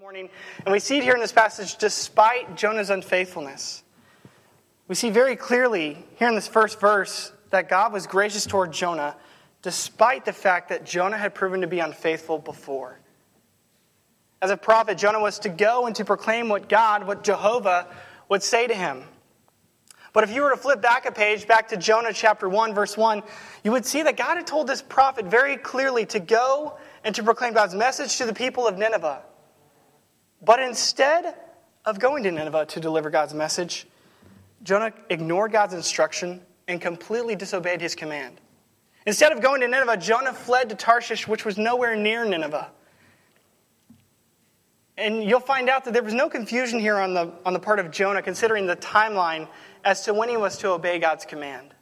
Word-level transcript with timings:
morning, 0.00 0.30
and 0.64 0.72
we 0.72 0.78
see 0.78 0.96
it 0.96 1.02
here 1.02 1.12
in 1.12 1.20
this 1.20 1.30
passage 1.30 1.76
despite 1.76 2.56
Jonah's 2.56 2.88
unfaithfulness. 2.88 3.82
We 4.88 4.94
see 4.94 5.10
very 5.10 5.36
clearly 5.36 5.98
here 6.16 6.26
in 6.26 6.34
this 6.34 6.48
first 6.48 6.80
verse 6.80 7.32
that 7.50 7.68
God 7.68 7.92
was 7.92 8.06
gracious 8.06 8.46
toward 8.46 8.72
Jonah 8.72 9.14
despite 9.60 10.24
the 10.24 10.32
fact 10.32 10.70
that 10.70 10.86
Jonah 10.86 11.18
had 11.18 11.34
proven 11.34 11.60
to 11.60 11.66
be 11.66 11.80
unfaithful 11.80 12.38
before. 12.38 12.98
As 14.40 14.50
a 14.50 14.56
prophet, 14.56 14.96
Jonah 14.96 15.20
was 15.20 15.38
to 15.40 15.50
go 15.50 15.84
and 15.84 15.94
to 15.96 16.04
proclaim 16.06 16.48
what 16.48 16.70
God, 16.70 17.06
what 17.06 17.22
Jehovah, 17.22 17.86
would 18.30 18.42
say 18.42 18.66
to 18.66 18.74
him. 18.74 19.02
But 20.14 20.24
if 20.24 20.34
you 20.34 20.40
were 20.40 20.50
to 20.50 20.56
flip 20.56 20.80
back 20.80 21.04
a 21.04 21.12
page, 21.12 21.46
back 21.46 21.68
to 21.68 21.76
Jonah 21.76 22.14
chapter 22.14 22.48
1, 22.48 22.74
verse 22.74 22.96
1, 22.96 23.22
you 23.64 23.72
would 23.72 23.84
see 23.84 24.00
that 24.00 24.16
God 24.16 24.38
had 24.38 24.46
told 24.46 24.66
this 24.66 24.80
prophet 24.80 25.26
very 25.26 25.58
clearly 25.58 26.06
to 26.06 26.20
go 26.20 26.78
and 27.04 27.14
to 27.16 27.22
proclaim 27.22 27.52
God's 27.52 27.74
message 27.74 28.16
to 28.16 28.24
the 28.24 28.32
people 28.32 28.66
of 28.66 28.78
Nineveh. 28.78 29.24
But 30.42 30.60
instead 30.60 31.34
of 31.84 31.98
going 31.98 32.22
to 32.24 32.30
Nineveh 32.30 32.66
to 32.66 32.80
deliver 32.80 33.10
God's 33.10 33.34
message, 33.34 33.86
Jonah 34.62 34.92
ignored 35.08 35.52
God's 35.52 35.74
instruction 35.74 36.40
and 36.68 36.80
completely 36.80 37.36
disobeyed 37.36 37.80
his 37.80 37.94
command. 37.94 38.40
Instead 39.06 39.32
of 39.32 39.40
going 39.40 39.62
to 39.62 39.68
Nineveh, 39.68 39.96
Jonah 39.96 40.32
fled 40.32 40.68
to 40.68 40.74
Tarshish, 40.74 41.26
which 41.26 41.44
was 41.44 41.56
nowhere 41.56 41.96
near 41.96 42.24
Nineveh. 42.24 42.70
And 44.98 45.24
you'll 45.24 45.40
find 45.40 45.70
out 45.70 45.86
that 45.86 45.94
there 45.94 46.02
was 46.02 46.12
no 46.12 46.28
confusion 46.28 46.78
here 46.78 46.98
on 46.98 47.14
the, 47.14 47.32
on 47.46 47.54
the 47.54 47.58
part 47.58 47.78
of 47.78 47.90
Jonah, 47.90 48.20
considering 48.20 48.66
the 48.66 48.76
timeline 48.76 49.48
as 49.82 50.04
to 50.04 50.12
when 50.12 50.28
he 50.28 50.36
was 50.36 50.58
to 50.58 50.68
obey 50.68 50.98
God's 50.98 51.24
command. 51.24 51.72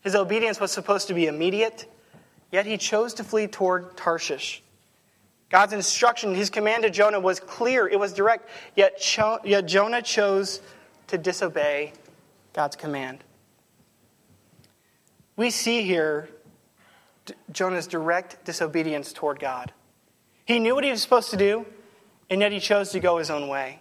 His 0.00 0.16
obedience 0.16 0.58
was 0.58 0.72
supposed 0.72 1.06
to 1.08 1.14
be 1.14 1.26
immediate, 1.26 1.86
yet 2.50 2.66
he 2.66 2.76
chose 2.76 3.14
to 3.14 3.24
flee 3.24 3.46
toward 3.46 3.96
Tarshish. 3.96 4.63
God's 5.50 5.72
instruction, 5.72 6.34
his 6.34 6.50
command 6.50 6.82
to 6.82 6.90
Jonah 6.90 7.20
was 7.20 7.38
clear, 7.38 7.86
it 7.86 7.98
was 7.98 8.12
direct, 8.12 8.48
yet, 8.74 8.98
Cho- 8.98 9.38
yet 9.44 9.66
Jonah 9.66 10.02
chose 10.02 10.60
to 11.08 11.18
disobey 11.18 11.92
God's 12.52 12.76
command. 12.76 13.22
We 15.36 15.50
see 15.50 15.82
here 15.82 16.28
Jonah's 17.52 17.86
direct 17.86 18.44
disobedience 18.44 19.12
toward 19.12 19.38
God. 19.38 19.72
He 20.44 20.58
knew 20.58 20.74
what 20.74 20.84
he 20.84 20.90
was 20.90 21.02
supposed 21.02 21.30
to 21.30 21.36
do, 21.36 21.66
and 22.30 22.40
yet 22.40 22.52
he 22.52 22.60
chose 22.60 22.90
to 22.90 23.00
go 23.00 23.18
his 23.18 23.30
own 23.30 23.48
way. 23.48 23.80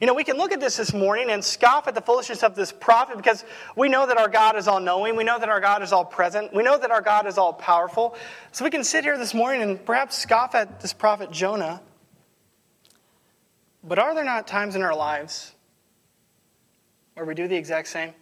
You 0.00 0.06
know, 0.06 0.14
we 0.14 0.24
can 0.24 0.38
look 0.38 0.50
at 0.50 0.60
this 0.60 0.78
this 0.78 0.94
morning 0.94 1.28
and 1.30 1.44
scoff 1.44 1.86
at 1.86 1.94
the 1.94 2.00
foolishness 2.00 2.42
of 2.42 2.54
this 2.54 2.72
prophet 2.72 3.18
because 3.18 3.44
we 3.76 3.90
know 3.90 4.06
that 4.06 4.16
our 4.16 4.28
God 4.28 4.56
is 4.56 4.66
all 4.66 4.80
knowing. 4.80 5.14
We 5.14 5.24
know 5.24 5.38
that 5.38 5.50
our 5.50 5.60
God 5.60 5.82
is 5.82 5.92
all 5.92 6.06
present. 6.06 6.54
We 6.54 6.62
know 6.62 6.78
that 6.78 6.90
our 6.90 7.02
God 7.02 7.26
is 7.26 7.36
all 7.36 7.52
powerful. 7.52 8.16
So 8.50 8.64
we 8.64 8.70
can 8.70 8.82
sit 8.82 9.04
here 9.04 9.18
this 9.18 9.34
morning 9.34 9.60
and 9.60 9.84
perhaps 9.84 10.16
scoff 10.16 10.54
at 10.54 10.80
this 10.80 10.94
prophet 10.94 11.30
Jonah. 11.30 11.82
But 13.84 13.98
are 13.98 14.14
there 14.14 14.24
not 14.24 14.46
times 14.46 14.74
in 14.74 14.80
our 14.80 14.96
lives 14.96 15.52
where 17.12 17.26
we 17.26 17.34
do 17.34 17.46
the 17.46 17.56
exact 17.56 17.88
same? 17.88 18.14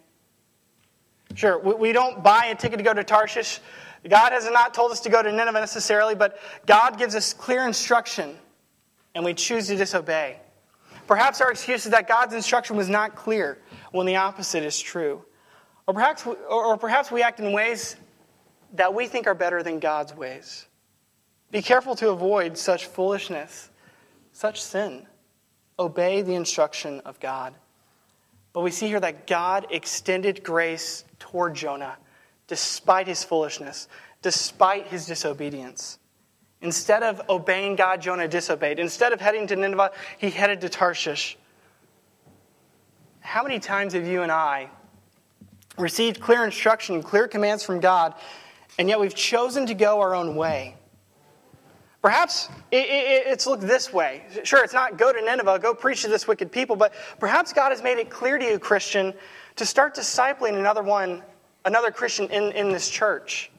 Sure, 1.33 1.57
we 1.59 1.93
don't 1.93 2.21
buy 2.21 2.47
a 2.47 2.55
ticket 2.55 2.79
to 2.79 2.83
go 2.83 2.93
to 2.93 3.05
Tarshish. 3.05 3.61
God 4.07 4.33
has 4.33 4.49
not 4.49 4.73
told 4.73 4.91
us 4.91 4.99
to 5.01 5.09
go 5.09 5.23
to 5.23 5.31
Nineveh 5.31 5.59
necessarily, 5.59 6.15
but 6.15 6.39
God 6.65 6.97
gives 6.97 7.15
us 7.15 7.31
clear 7.33 7.65
instruction, 7.65 8.35
and 9.15 9.23
we 9.23 9.33
choose 9.33 9.67
to 9.67 9.77
disobey. 9.77 10.39
Perhaps 11.09 11.41
our 11.41 11.49
excuse 11.49 11.85
is 11.85 11.91
that 11.91 12.07
God's 12.07 12.35
instruction 12.35 12.77
was 12.77 12.87
not 12.87 13.15
clear 13.15 13.57
when 13.91 14.05
the 14.05 14.17
opposite 14.17 14.63
is 14.63 14.79
true. 14.79 15.25
Or 15.87 15.93
perhaps, 15.95 16.23
or 16.27 16.77
perhaps 16.77 17.09
we 17.09 17.23
act 17.23 17.39
in 17.39 17.51
ways 17.51 17.95
that 18.73 18.93
we 18.93 19.07
think 19.07 19.25
are 19.25 19.33
better 19.33 19.63
than 19.63 19.79
God's 19.79 20.13
ways. 20.15 20.67
Be 21.49 21.63
careful 21.63 21.95
to 21.95 22.09
avoid 22.09 22.59
such 22.59 22.85
foolishness, 22.85 23.71
such 24.33 24.61
sin. 24.61 25.07
Obey 25.79 26.21
the 26.21 26.35
instruction 26.35 26.99
of 27.05 27.19
God. 27.19 27.55
But 28.53 28.61
we 28.61 28.69
see 28.69 28.85
here 28.85 28.99
that 28.99 29.25
God 29.25 29.65
extended 29.71 30.43
grace 30.43 31.05
toward 31.17 31.55
Jonah 31.55 31.97
despite 32.45 33.07
his 33.07 33.23
foolishness, 33.23 33.87
despite 34.21 34.85
his 34.87 35.07
disobedience. 35.07 35.97
Instead 36.61 37.03
of 37.03 37.21
obeying 37.29 37.75
God, 37.75 38.01
Jonah 38.01 38.27
disobeyed. 38.27 38.79
Instead 38.79 39.13
of 39.13 39.21
heading 39.21 39.47
to 39.47 39.55
Nineveh, 39.55 39.91
he 40.17 40.29
headed 40.29 40.61
to 40.61 40.69
Tarshish. 40.69 41.37
How 43.21 43.43
many 43.43 43.59
times 43.59 43.93
have 43.93 44.05
you 44.05 44.23
and 44.23 44.31
I 44.31 44.69
received 45.77 46.19
clear 46.19 46.43
instruction, 46.43 47.01
clear 47.01 47.27
commands 47.27 47.63
from 47.63 47.79
God, 47.79 48.13
and 48.77 48.89
yet 48.89 48.99
we've 48.99 49.15
chosen 49.15 49.67
to 49.67 49.73
go 49.73 50.01
our 50.01 50.15
own 50.15 50.35
way? 50.35 50.75
Perhaps 52.01 52.49
it's 52.71 53.45
looked 53.45 53.63
this 53.63 53.91
way. 53.91 54.23
Sure, 54.43 54.63
it's 54.63 54.73
not 54.73 54.97
go 54.97 55.11
to 55.11 55.21
Nineveh, 55.21 55.59
go 55.59 55.73
preach 55.73 56.01
to 56.03 56.07
this 56.07 56.27
wicked 56.27 56.51
people, 56.51 56.77
but 56.77 56.93
perhaps 57.19 57.51
God 57.51 57.71
has 57.71 57.83
made 57.83 57.97
it 57.97 58.09
clear 58.09 58.37
to 58.37 58.45
you, 58.45 58.57
Christian, 58.57 59.13
to 59.57 59.65
start 59.65 59.95
discipling 59.95 60.57
another 60.57 60.81
one, 60.81 61.21
another 61.65 61.91
Christian 61.91 62.29
in, 62.29 62.51
in 62.53 62.71
this 62.71 62.89
church. 62.89 63.51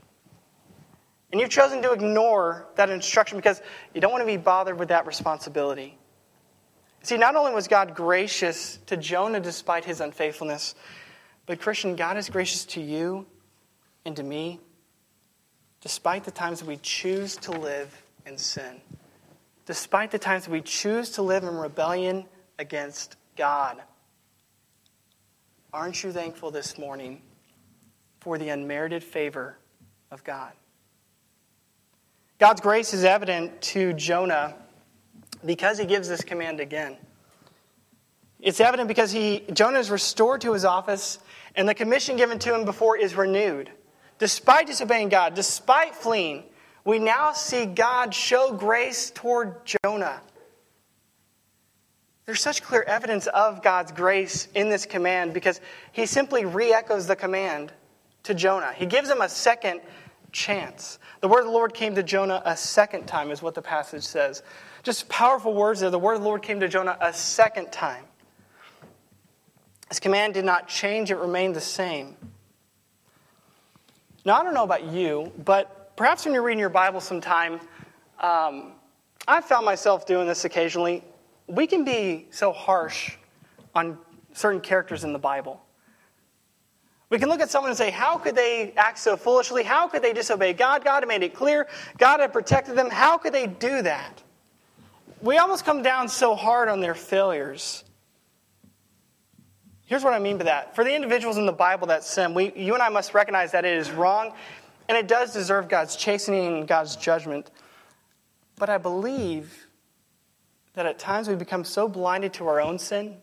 And 1.33 1.41
you've 1.41 1.51
chosen 1.51 1.81
to 1.83 1.93
ignore 1.93 2.67
that 2.77 2.91
instruction 2.91 3.39
because 3.39 3.63
you 3.95 4.01
don't 4.01 4.11
want 4.11 4.23
to 4.23 4.27
be 4.27 4.37
bothered 4.37 4.79
with 4.79 4.89
that 4.89 5.07
responsibility. 5.07 5.97
See, 7.03 7.17
not 7.17 7.37
only 7.37 7.55
was 7.55 7.69
God 7.69 7.95
gracious 7.95 8.79
to 8.87 8.97
Jonah 8.97 9.41
despite 9.41 9.85
his 9.85 10.01
unfaithfulness, 10.01 10.75
but 11.47 11.61
Christian, 11.61 11.97
God 11.97 12.17
is 12.17 12.29
gracious 12.29 12.65
to 12.67 12.81
you 12.81 13.27
and 14.05 14.17
to 14.17 14.23
me 14.23 14.61
despite 15.81 16.25
the 16.25 16.31
times 16.31 16.63
we 16.63 16.77
choose 16.77 17.37
to 17.37 17.53
live 17.53 18.03
in 18.27 18.37
sin, 18.37 18.81
despite 19.67 20.11
the 20.11 20.19
times 20.19 20.49
we 20.49 20.61
choose 20.61 21.11
to 21.11 21.23
live 21.23 21.43
in 21.43 21.57
rebellion 21.57 22.27
against 22.59 23.17
God. 23.37 23.81
Aren't 25.73 26.03
you 26.03 26.13
thankful 26.13 26.51
this 26.51 26.77
morning 26.77 27.23
for 28.21 28.37
the 28.37 28.51
unmerited 28.51 29.03
favor 29.03 29.57
of 30.11 30.23
God? 30.25 30.53
God's 32.41 32.63
grace 32.63 32.95
is 32.95 33.05
evident 33.05 33.61
to 33.61 33.93
Jonah 33.93 34.55
because 35.45 35.77
he 35.77 35.85
gives 35.85 36.09
this 36.09 36.23
command 36.23 36.59
again. 36.59 36.97
It's 38.41 38.61
evident 38.61 38.89
because 38.89 39.13
he, 39.13 39.45
Jonah 39.53 39.79
is 39.79 39.91
restored 39.91 40.41
to 40.41 40.55
his 40.55 40.65
office, 40.65 41.19
and 41.55 41.69
the 41.69 41.75
commission 41.75 42.17
given 42.17 42.39
to 42.39 42.55
him 42.55 42.65
before 42.65 42.97
is 42.97 43.15
renewed. 43.15 43.71
Despite 44.19 44.69
disobeying 44.69 45.11
God, 45.11 45.35
despite 45.35 45.95
fleeing, 45.95 46.45
we 46.87 46.99
now 46.99 47.33
see 47.33 47.67
God 47.67 48.15
show 48.15 48.55
grace 48.55 49.11
toward 49.11 49.57
Jonah. 49.85 50.23
There's 52.25 52.41
such 52.41 52.63
clear 52.63 52.85
evidence 52.85 53.27
of 53.27 53.63
God's 53.63 53.93
grace 53.93 54.49
in 54.55 54.71
this 54.71 54.87
command 54.87 55.35
because 55.35 55.61
he 55.93 56.07
simply 56.07 56.47
re 56.47 56.73
echoes 56.73 57.07
the 57.07 57.17
command 57.17 57.71
to 58.23 58.33
Jonah. 58.33 58.73
He 58.73 58.87
gives 58.87 59.11
him 59.11 59.21
a 59.21 59.29
second 59.29 59.83
chance. 60.33 60.99
The 61.21 61.29
word 61.29 61.41
of 61.41 61.47
the 61.47 61.53
Lord 61.53 61.75
came 61.75 61.95
to 61.95 62.03
Jonah 62.03 62.43
a 62.45 62.57
second 62.57 63.07
time, 63.07 63.31
is 63.31 63.43
what 63.43 63.55
the 63.55 63.63
passage 63.63 64.05
says. 64.05 64.43
Just 64.83 65.09
powerful 65.09 65.55
words 65.55 65.81
there. 65.81 65.91
The 65.91 65.99
word 65.99 66.15
of 66.15 66.21
the 66.21 66.27
Lord 66.27 66.43
came 66.43 66.61
to 66.61 66.69
Jonah 66.69 66.97
a 67.01 67.13
second 67.13 67.71
time. 67.73 68.05
His 69.89 70.01
command 70.01 70.35
did 70.35 70.45
not 70.45 70.69
change, 70.69 71.11
it 71.11 71.17
remained 71.17 71.57
the 71.57 71.61
same. 71.61 72.17
Now, 74.25 74.39
I 74.39 74.45
don't 74.45 74.55
know 74.55 74.65
about 74.65 74.85
you, 74.85 75.33
but 75.45 75.97
perhaps 75.97 76.25
when 76.25 76.35
you're 76.35 76.43
reading 76.43 76.61
your 76.61 76.69
Bible 76.69 77.01
sometime, 77.01 77.61
um, 78.21 78.73
I've 79.27 79.45
found 79.45 79.65
myself 79.65 80.07
doing 80.07 80.27
this 80.27 80.45
occasionally. 80.45 81.03
We 81.47 81.67
can 81.67 81.85
be 81.85 82.29
so 82.31 82.53
harsh 82.53 83.17
on 83.75 83.99
certain 84.33 84.61
characters 84.61 85.05
in 85.05 85.13
the 85.13 85.19
Bible. 85.19 85.61
We 87.11 87.19
can 87.19 87.29
look 87.29 87.41
at 87.41 87.51
someone 87.51 87.71
and 87.71 87.79
say, 87.79 87.91
How 87.91 88.17
could 88.17 88.37
they 88.37 88.73
act 88.77 88.99
so 88.99 89.17
foolishly? 89.17 89.65
How 89.65 89.89
could 89.89 90.03
they 90.03 90.13
disobey 90.13 90.53
God? 90.53 90.85
God 90.85 91.01
had 91.01 91.09
made 91.09 91.23
it 91.23 91.35
clear. 91.35 91.69
God 91.99 92.21
had 92.21 92.33
protected 92.33 92.77
them. 92.77 92.89
How 92.89 93.19
could 93.19 93.35
they 93.35 93.49
do 93.49 93.83
that? 93.83 94.23
We 95.21 95.37
almost 95.37 95.65
come 95.65 95.83
down 95.83 96.09
so 96.09 96.35
hard 96.35 96.69
on 96.69 96.81
their 96.81 96.95
failures. 96.95 97.85
Here's 99.85 100.05
what 100.05 100.15
I 100.15 100.21
mean 100.21 100.39
by 100.39 100.45
that. 100.45 100.77
For 100.77 100.85
the 100.85 100.95
individuals 100.95 101.37
in 101.37 101.47
the 101.47 101.53
Bible 101.53 101.89
that 101.89 102.05
sin, 102.05 102.33
we, 102.33 102.53
you 102.55 102.75
and 102.75 102.83
I 102.83 102.89
must 102.89 103.13
recognize 103.13 103.51
that 103.53 103.65
it 103.65 103.77
is 103.77 103.91
wrong 103.91 104.33
and 104.89 104.97
it 104.97 105.09
does 105.09 105.33
deserve 105.33 105.69
God's 105.69 105.97
chastening 105.97 106.59
and 106.59 106.69
God's 106.69 106.95
judgment. 106.95 107.51
But 108.57 108.71
I 108.71 108.79
believe 108.79 109.67
that 110.75 110.87
at 110.87 111.01
times 111.01 111.29
we 111.29 111.35
become 111.35 111.65
so 111.65 111.89
blinded 111.89 112.33
to 112.35 112.47
our 112.47 112.61
own 112.61 112.79
sin 112.79 113.17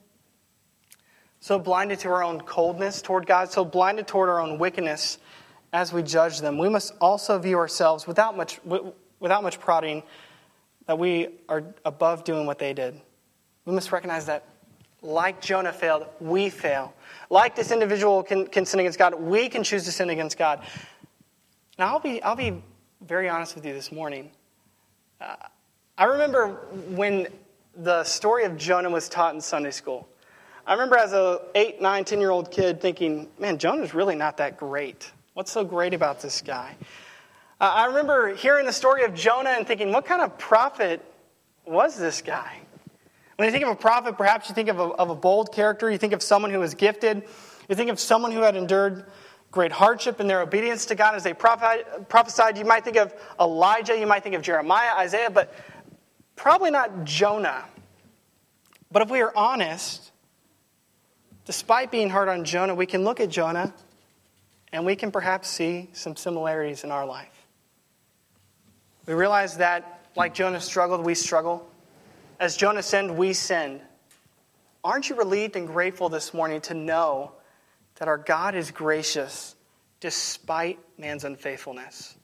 so 1.48 1.58
blinded 1.58 1.98
to 1.98 2.10
our 2.10 2.26
own 2.26 2.42
coldness 2.42 3.02
toward 3.02 3.26
God, 3.26 3.50
so 3.50 3.64
blinded 3.64 4.06
toward 4.06 4.28
our 4.28 4.42
own 4.42 4.60
wickedness 4.60 5.18
as 5.72 5.94
we 5.94 6.04
judge 6.04 6.40
them. 6.40 6.58
We 6.58 6.68
must 6.68 6.94
also 7.00 7.40
view 7.40 7.58
ourselves 7.58 8.06
without 8.06 8.36
much, 8.36 8.60
without 9.22 9.44
much 9.44 9.58
prodding 9.58 10.04
that 10.88 11.00
we 11.00 11.30
are 11.48 11.64
above 11.86 12.26
doing 12.26 12.46
what 12.46 12.60
they 12.60 12.74
did. 12.74 13.00
We 13.64 13.72
must 13.72 13.94
recognize 13.94 14.26
that, 14.26 14.44
like 15.02 15.40
Jonah 15.40 15.72
failed, 15.72 16.08
we 16.20 16.50
fail. 16.50 16.94
Like 17.30 17.56
this 17.56 17.72
individual 17.72 18.24
can, 18.24 18.48
can 18.48 18.66
sin 18.66 18.82
against 18.82 19.00
God, 19.00 19.16
we 19.16 19.48
can 19.48 19.64
choose 19.64 19.86
to 19.86 19.92
sin 19.94 20.10
against 20.10 20.38
God. 20.38 20.66
Now, 21.80 21.94
I'll 21.94 22.02
be, 22.02 22.22
I'll 22.24 22.36
be 22.36 22.62
very 23.06 23.30
honest 23.30 23.56
with 23.56 23.66
you 23.66 23.74
this 23.74 23.90
morning. 23.90 24.32
Uh, 25.22 25.38
I 25.98 26.04
remember 26.04 26.56
when 26.90 27.28
the 27.74 28.04
story 28.04 28.44
of 28.44 28.58
Jonah 28.58 28.90
was 28.90 29.08
taught 29.08 29.34
in 29.34 29.40
Sunday 29.40 29.72
school. 29.72 30.10
I 30.68 30.74
remember 30.74 30.98
as 30.98 31.14
a 31.14 31.40
8, 31.56 31.81
9, 31.81 32.04
10 32.04 32.19
year 32.19 32.30
old 32.30 32.52
kid 32.52 32.81
thinking, 32.81 33.30
man, 33.40 33.58
Jonah's 33.58 33.94
really 33.94 34.16
not 34.16 34.36
that 34.38 34.58
great. 34.58 35.10
What's 35.34 35.50
so 35.50 35.64
great 35.64 35.94
about 35.94 36.22
this 36.22 36.42
guy? 36.42 36.75
Uh, 37.62 37.72
I 37.74 37.86
remember 37.86 38.36
hearing 38.36 38.66
the 38.66 38.74
story 38.74 39.06
of 39.06 39.14
Jonah 39.14 39.52
and 39.52 39.66
thinking, 39.66 39.94
what 39.94 40.06
kind 40.06 40.22
of 40.22 40.38
prophet 40.38 41.02
was 41.66 41.98
this 41.98 42.22
guy? 42.22 42.58
When 43.38 43.46
you 43.46 43.52
think 43.54 43.64
of 43.64 43.69
a 43.69 43.75
prophet, 43.75 44.18
perhaps 44.18 44.50
you 44.50 44.56
think 44.56 44.68
of 44.68 44.78
a, 44.80 44.84
of 44.84 45.10
a 45.10 45.16
bold 45.16 45.54
character. 45.54 45.90
You 45.90 45.98
think 45.98 46.12
of 46.12 46.22
someone 46.22 46.52
who 46.52 46.60
was 46.60 46.74
gifted. 46.74 47.24
You 47.70 47.75
think 47.75 47.90
of 47.90 47.98
someone 47.98 48.34
who 48.34 48.42
had 48.42 48.58
endured 48.58 49.06
great 49.52 49.72
hardship 49.72 50.20
in 50.20 50.28
their 50.28 50.42
obedience 50.42 50.88
to 50.88 50.96
God 50.96 51.16
as 51.16 51.24
they 51.24 51.34
prophesied. 51.34 52.58
You 52.58 52.66
might 52.66 52.84
think 52.84 52.98
of 52.98 53.13
Elijah. 53.40 53.98
You 53.98 54.06
might 54.06 54.22
think 54.22 54.36
of 54.36 54.42
Jeremiah, 54.42 54.98
Isaiah, 54.98 55.30
but 55.30 55.54
probably 56.36 56.72
not 56.72 57.06
Jonah. 57.06 57.63
But 58.92 59.04
if 59.04 59.10
we 59.10 59.22
are 59.22 59.31
honest, 59.34 60.06
despite 61.48 61.92
being 61.92 62.10
hard 62.10 62.28
on 62.28 62.44
Jonah, 62.44 62.76
we 62.76 62.86
can 62.86 63.06
look 63.06 63.22
at 63.22 63.30
Jonah 63.30 63.74
and 64.74 64.86
we 64.86 64.98
can 64.98 65.12
perhaps 65.12 65.48
see 65.48 65.90
some 65.94 66.18
similarities 66.18 66.84
in 66.84 66.92
our 66.92 67.06
life. 67.06 67.48
We 69.06 69.14
realize 69.14 69.56
that, 69.58 70.02
like 70.18 70.34
Jonah 70.34 70.60
struggled, 70.60 71.06
we 71.06 71.16
struggle. 71.16 71.66
As 72.38 72.58
Jonah 72.58 72.84
sinned, 72.84 73.18
we 73.18 73.32
sinned. 73.32 73.80
Aren't 74.84 75.10
you 75.10 75.16
relieved 75.16 75.56
and 75.56 75.66
grateful 75.66 76.10
this 76.10 76.34
morning 76.34 76.60
to 76.62 76.74
know 76.74 77.32
that 77.96 78.10
our 78.10 78.18
God 78.18 78.54
is 78.54 78.70
gracious 78.70 79.56
despite 80.02 80.80
man's 80.98 81.24
unfaithfulness? 81.24 82.18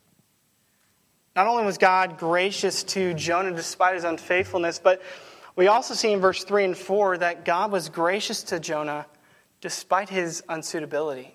Not 1.34 1.46
only 1.46 1.64
was 1.64 1.78
God 1.78 2.18
gracious 2.18 2.84
to 2.84 3.14
Jonah 3.14 3.52
despite 3.52 3.94
his 3.94 4.04
unfaithfulness, 4.04 4.78
but 4.78 5.00
we 5.56 5.68
also 5.68 5.94
see 5.94 6.12
in 6.12 6.20
verse 6.20 6.44
3 6.44 6.64
and 6.64 6.76
4 6.76 7.18
that 7.18 7.46
God 7.46 7.72
was 7.72 7.88
gracious 7.88 8.42
to 8.44 8.60
Jonah 8.60 9.06
despite 9.64 10.10
his 10.10 10.42
unsuitability. 10.46 11.28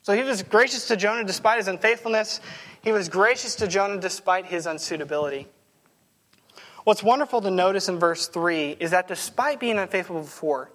So 0.00 0.14
he 0.14 0.22
was 0.22 0.42
gracious 0.42 0.88
to 0.88 0.96
Jonah 0.96 1.24
despite 1.24 1.58
his 1.58 1.68
unfaithfulness. 1.68 2.40
He 2.80 2.90
was 2.90 3.10
gracious 3.10 3.54
to 3.56 3.68
Jonah 3.68 4.00
despite 4.00 4.46
his 4.46 4.64
unsuitability. 4.64 5.44
What's 6.84 7.02
wonderful 7.02 7.42
to 7.42 7.50
notice 7.50 7.90
in 7.90 7.98
verse 7.98 8.28
3 8.28 8.78
is 8.80 8.92
that 8.92 9.08
despite 9.08 9.60
being 9.60 9.76
unfaithful 9.76 10.22
before, 10.22 10.70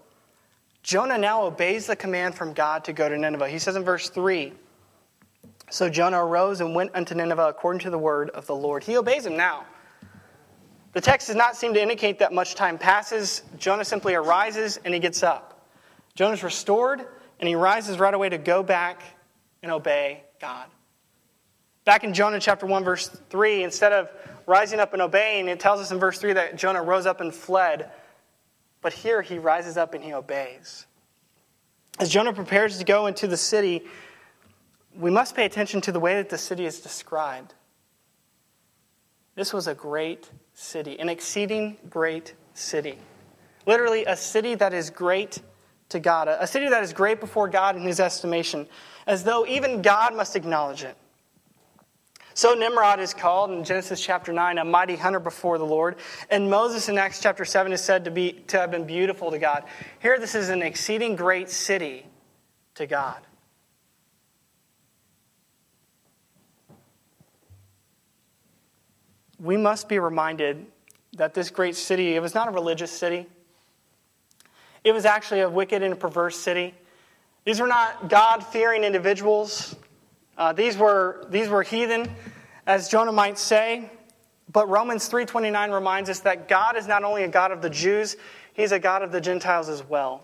Jonah 0.83 1.17
now 1.17 1.41
obeys 1.45 1.87
the 1.87 1.95
command 1.95 2.35
from 2.35 2.53
God 2.53 2.83
to 2.83 2.93
go 2.93 3.09
to 3.09 3.17
Nineveh. 3.17 3.49
He 3.49 3.57
says 3.57 3.75
in 3.75 3.83
verse 3.83 4.09
3 4.09 4.53
So 5.71 5.89
Jonah 5.89 6.23
arose 6.23 6.61
and 6.61 6.75
went 6.75 6.91
unto 6.93 7.15
Nineveh 7.15 7.47
according 7.47 7.79
to 7.79 7.89
the 7.89 7.97
word 7.97 8.29
of 8.29 8.45
the 8.45 8.55
Lord. 8.55 8.83
He 8.83 8.95
obeys 8.95 9.25
him 9.25 9.35
now. 9.35 9.65
The 10.93 11.01
text 11.01 11.27
does 11.27 11.35
not 11.35 11.57
seem 11.57 11.73
to 11.73 11.81
indicate 11.81 12.19
that 12.19 12.31
much 12.31 12.53
time 12.53 12.77
passes. 12.77 13.41
Jonah 13.57 13.85
simply 13.85 14.13
arises 14.13 14.79
and 14.85 14.93
he 14.93 14.99
gets 14.99 15.23
up. 15.23 15.44
Jonah's 16.15 16.43
restored 16.43 17.05
and 17.39 17.47
he 17.47 17.55
rises 17.55 17.99
right 17.99 18.13
away 18.13 18.29
to 18.29 18.37
go 18.37 18.63
back 18.63 19.03
and 19.61 19.71
obey 19.71 20.23
God. 20.39 20.67
Back 21.83 22.03
in 22.03 22.13
Jonah 22.13 22.39
chapter 22.39 22.65
1, 22.65 22.83
verse 22.83 23.09
3, 23.29 23.63
instead 23.63 23.93
of 23.93 24.09
rising 24.47 24.79
up 24.79 24.93
and 24.93 25.01
obeying, 25.01 25.47
it 25.47 25.59
tells 25.59 25.79
us 25.79 25.91
in 25.91 25.99
verse 25.99 26.17
3 26.17 26.33
that 26.33 26.55
Jonah 26.55 26.81
rose 26.81 27.05
up 27.05 27.21
and 27.21 27.33
fled. 27.33 27.91
But 28.81 28.93
here 28.93 29.21
he 29.21 29.37
rises 29.37 29.77
up 29.77 29.93
and 29.93 30.03
he 30.03 30.13
obeys. 30.13 30.87
As 31.99 32.09
Jonah 32.09 32.33
prepares 32.33 32.77
to 32.77 32.83
go 32.83 33.07
into 33.07 33.27
the 33.27 33.37
city, 33.37 33.83
we 34.97 35.11
must 35.11 35.35
pay 35.35 35.45
attention 35.45 35.81
to 35.81 35.91
the 35.91 35.99
way 35.99 36.15
that 36.15 36.29
the 36.29 36.37
city 36.37 36.65
is 36.65 36.79
described. 36.79 37.53
This 39.35 39.53
was 39.53 39.67
a 39.67 39.75
great 39.75 40.29
city, 40.53 40.99
an 40.99 41.09
exceeding 41.09 41.77
great 41.89 42.33
city. 42.53 42.97
Literally, 43.65 44.05
a 44.05 44.15
city 44.15 44.55
that 44.55 44.73
is 44.73 44.89
great 44.89 45.41
to 45.95 45.99
God, 45.99 46.27
a 46.27 46.45
city 46.45 46.69
that 46.69 46.83
is 46.83 46.93
great 46.93 47.19
before 47.19 47.47
God 47.47 47.75
in 47.75 47.81
his 47.81 47.99
estimation, 47.99 48.67
as 49.07 49.23
though 49.23 49.45
even 49.47 49.81
God 49.81 50.15
must 50.15 50.35
acknowledge 50.35 50.83
it. 50.83 50.95
So 52.33 52.53
Nimrod 52.53 52.99
is 52.99 53.13
called 53.13 53.51
in 53.51 53.63
Genesis 53.63 54.01
chapter 54.01 54.33
9 54.33 54.57
a 54.57 54.65
mighty 54.65 54.97
hunter 54.97 55.21
before 55.21 55.57
the 55.57 55.65
Lord. 55.65 55.95
And 56.29 56.49
Moses 56.49 56.89
in 56.89 56.97
Acts 56.97 57.21
chapter 57.21 57.45
7 57.45 57.71
is 57.71 57.81
said 57.81 58.03
to, 58.05 58.11
be, 58.11 58.33
to 58.47 58.57
have 58.59 58.71
been 58.71 58.85
beautiful 58.85 59.31
to 59.31 59.39
God. 59.39 59.63
Here, 60.01 60.19
this 60.19 60.35
is 60.35 60.49
an 60.49 60.61
exceeding 60.61 61.15
great 61.15 61.49
city 61.49 62.05
to 62.75 62.85
God. 62.85 63.21
We 69.39 69.55
must 69.55 69.87
be 69.87 69.99
reminded 69.99 70.65
that 71.13 71.33
this 71.33 71.49
great 71.49 71.77
city, 71.77 72.15
it 72.15 72.21
was 72.21 72.33
not 72.33 72.49
a 72.49 72.51
religious 72.51 72.91
city. 72.91 73.27
It 74.85 74.93
was 74.93 75.03
actually 75.03 75.41
a 75.41 75.49
wicked 75.49 75.81
and 75.81 75.99
perverse 75.99 76.37
city. 76.37 76.75
These 77.43 77.59
were 77.59 77.67
not 77.67 78.07
God 78.07 78.45
fearing 78.45 78.83
individuals. 78.83 79.75
Uh, 80.37 80.53
these, 80.53 80.77
were, 80.77 81.25
these 81.31 81.49
were 81.49 81.63
heathen, 81.63 82.07
as 82.67 82.87
Jonah 82.87 83.11
might 83.11 83.39
say. 83.39 83.89
But 84.53 84.69
Romans 84.69 85.09
3.29 85.09 85.73
reminds 85.73 86.07
us 86.11 86.19
that 86.19 86.47
God 86.47 86.77
is 86.77 86.87
not 86.87 87.03
only 87.03 87.23
a 87.23 87.27
God 87.27 87.51
of 87.51 87.63
the 87.63 87.69
Jews, 87.69 88.15
He's 88.53 88.71
a 88.71 88.77
God 88.77 89.01
of 89.01 89.11
the 89.11 89.19
Gentiles 89.19 89.69
as 89.69 89.83
well. 89.83 90.21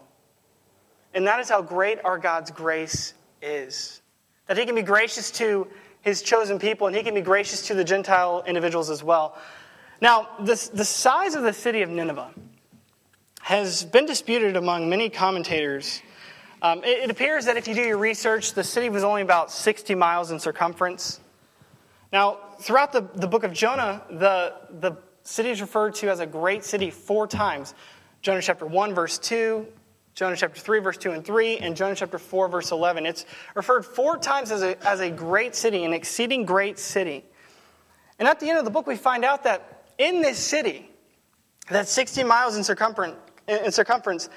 And 1.15 1.25
that 1.25 1.39
is 1.39 1.49
how 1.49 1.63
great 1.63 1.97
our 2.05 2.19
God's 2.19 2.51
grace 2.51 3.15
is. 3.41 3.99
That 4.45 4.59
He 4.59 4.65
can 4.67 4.75
be 4.75 4.83
gracious 4.83 5.31
to 5.31 5.67
His 6.01 6.21
chosen 6.21 6.59
people, 6.59 6.85
and 6.85 6.95
He 6.95 7.01
can 7.01 7.15
be 7.15 7.21
gracious 7.21 7.65
to 7.67 7.73
the 7.73 7.83
Gentile 7.83 8.43
individuals 8.45 8.91
as 8.91 9.03
well. 9.03 9.39
Now, 10.01 10.29
the, 10.39 10.69
the 10.71 10.85
size 10.85 11.33
of 11.33 11.41
the 11.41 11.53
city 11.53 11.81
of 11.81 11.89
Nineveh 11.89 12.31
has 13.43 13.83
been 13.83 14.05
disputed 14.05 14.55
among 14.55 14.89
many 14.89 15.09
commentators 15.09 16.01
um, 16.63 16.83
it, 16.83 17.05
it, 17.05 17.09
appears 17.09 17.45
that 17.45 17.57
if 17.57 17.67
you 17.67 17.73
do 17.73 17.81
your 17.81 17.97
research, 17.97 18.53
the 18.53 18.63
city 18.63 18.89
was 18.89 19.03
only 19.03 19.23
about 19.23 19.51
60 19.51 19.95
miles 19.95 20.29
in 20.29 20.39
circumference. 20.39 21.19
Now, 22.13 22.37
throughout 22.59 22.91
the, 22.91 23.01
the 23.15 23.25
book 23.25 23.43
of 23.43 23.51
Jonah, 23.51 24.03
the, 24.11 24.53
the 24.79 24.95
city 25.23 25.49
is 25.49 25.59
referred 25.59 25.95
to 25.95 26.11
as 26.11 26.19
a 26.19 26.27
great 26.27 26.63
city 26.63 26.91
four 26.91 27.25
times 27.25 27.73
Jonah 28.21 28.43
chapter 28.43 28.67
1, 28.67 28.93
verse 28.93 29.17
2, 29.17 29.65
Jonah 30.13 30.35
chapter 30.35 30.59
3, 30.59 30.79
verse 30.81 30.97
2 30.97 31.09
and 31.13 31.25
3, 31.25 31.57
and 31.57 31.75
Jonah 31.75 31.95
chapter 31.95 32.19
4, 32.19 32.47
verse 32.47 32.71
11. 32.71 33.07
It's 33.07 33.25
referred 33.55 33.83
four 33.83 34.19
times 34.19 34.51
as 34.51 34.61
a, 34.61 34.87
as 34.87 34.99
a 34.99 35.09
great 35.09 35.55
city, 35.55 35.83
an 35.83 35.93
exceeding 35.93 36.45
great 36.45 36.77
city. 36.77 37.25
And 38.19 38.27
at 38.27 38.39
the 38.39 38.47
end 38.47 38.59
of 38.59 38.65
the 38.65 38.69
book, 38.69 38.85
we 38.85 38.95
find 38.95 39.25
out 39.25 39.45
that 39.45 39.87
in 39.97 40.21
this 40.21 40.37
city, 40.37 40.91
that 41.71 41.87
60 41.87 42.23
miles 42.23 42.55
in 42.55 42.63
circumference, 42.63 43.15
in 43.51 43.71
circumference 43.71 44.29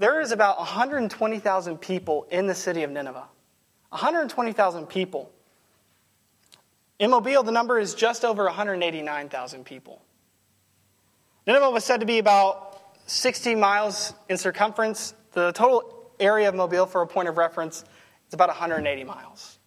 there 0.00 0.22
is 0.22 0.32
about 0.32 0.56
120,000 0.56 1.78
people 1.78 2.26
in 2.30 2.46
the 2.46 2.54
city 2.54 2.82
of 2.84 2.90
Nineveh. 2.90 3.26
120,000 3.90 4.86
people. 4.86 5.30
In 6.98 7.10
Mobile, 7.10 7.42
the 7.42 7.52
number 7.52 7.78
is 7.78 7.94
just 7.94 8.24
over 8.24 8.44
189,000 8.44 9.64
people. 9.64 10.00
Nineveh 11.46 11.70
was 11.70 11.84
said 11.84 12.00
to 12.00 12.06
be 12.06 12.18
about 12.18 12.82
60 13.06 13.54
miles 13.56 14.14
in 14.30 14.38
circumference. 14.38 15.12
The 15.32 15.52
total 15.52 16.12
area 16.18 16.48
of 16.48 16.54
Mobile, 16.54 16.86
for 16.86 17.02
a 17.02 17.06
point 17.06 17.28
of 17.28 17.36
reference, 17.36 17.84
is 18.28 18.32
about 18.32 18.48
180 18.48 19.04
miles. 19.04 19.58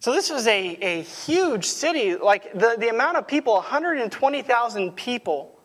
So 0.00 0.12
this 0.12 0.28
was 0.28 0.46
a, 0.46 0.76
a 0.82 1.02
huge 1.02 1.64
city. 1.64 2.16
Like 2.16 2.52
the, 2.52 2.76
the 2.78 2.88
amount 2.88 3.16
of 3.16 3.26
people, 3.26 3.54
120,000 3.54 4.92
people. 4.92 5.57